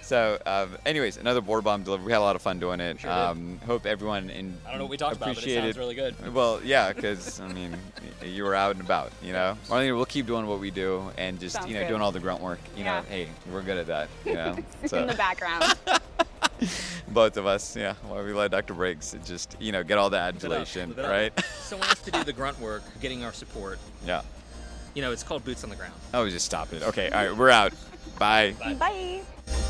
So, 0.00 0.38
uh, 0.46 0.68
anyways, 0.86 1.18
another 1.18 1.42
board 1.42 1.64
bomb 1.64 1.82
delivery. 1.82 2.06
We 2.06 2.12
had 2.12 2.18
a 2.20 2.22
lot 2.22 2.34
of 2.34 2.40
fun 2.40 2.58
doing 2.58 2.80
it. 2.80 3.00
Sure 3.00 3.10
um, 3.10 3.60
hope 3.66 3.84
everyone 3.84 4.30
in 4.30 4.56
I 4.64 4.70
don't 4.70 4.78
know 4.78 4.84
what 4.84 4.90
we 4.90 4.96
talked 4.96 5.16
about, 5.16 5.26
but 5.26 5.30
it 5.36 5.38
appreciated. 5.40 5.74
sounds 5.74 5.76
really 5.78 5.94
good. 5.94 6.32
Well, 6.32 6.60
yeah, 6.64 6.92
because 6.94 7.40
I 7.40 7.48
mean, 7.48 7.76
you 8.24 8.44
were 8.44 8.54
out 8.54 8.74
and 8.76 8.80
about, 8.82 9.12
you 9.22 9.34
know. 9.34 9.58
Marlene, 9.66 9.94
we'll 9.94 10.06
keep 10.06 10.24
doing 10.26 10.46
what 10.46 10.60
we 10.60 10.70
do 10.70 11.10
and 11.18 11.38
just 11.38 11.56
Sounds 11.56 11.68
you 11.68 11.74
know 11.74 11.80
good. 11.82 11.88
doing 11.88 12.00
all 12.00 12.10
the 12.12 12.20
grunt 12.20 12.40
work. 12.40 12.60
You 12.74 12.84
know, 12.84 13.02
hey, 13.10 13.28
we're 13.52 13.60
good 13.60 13.76
at 13.76 13.86
that. 13.88 14.08
You 14.24 14.34
know, 14.34 14.56
in 14.92 15.06
the 15.08 15.14
background. 15.14 15.74
both 17.08 17.36
of 17.36 17.46
us, 17.46 17.76
yeah. 17.76 17.94
While 18.06 18.24
we 18.24 18.32
let 18.32 18.50
Dr. 18.50 18.72
Briggs 18.74 19.14
just 19.26 19.56
you 19.60 19.72
know 19.72 19.84
get 19.84 19.98
all 19.98 20.08
the 20.10 20.16
Live 20.16 20.36
it 20.36 20.38
up, 20.38 20.44
adulation, 20.52 20.88
live 20.90 20.98
it 21.00 21.04
up. 21.04 21.10
right? 21.10 21.44
Someone 21.60 21.88
has 21.88 22.00
to 22.02 22.10
do 22.10 22.24
the 22.24 22.32
grunt 22.32 22.58
work, 22.60 22.82
getting 23.00 23.24
our 23.24 23.32
support. 23.32 23.78
yeah. 24.06 24.22
You 24.94 25.02
know, 25.02 25.12
it's 25.12 25.22
called 25.22 25.44
boots 25.44 25.62
on 25.64 25.70
the 25.70 25.76
ground. 25.76 25.92
Oh, 26.14 26.28
just 26.28 26.46
stop 26.46 26.72
it. 26.72 26.82
Okay, 26.82 27.10
all 27.10 27.26
right, 27.26 27.36
we're 27.36 27.50
out. 27.50 27.72
Bye. 28.18 28.54
Bye. 28.58 28.74
Bye. 28.74 29.64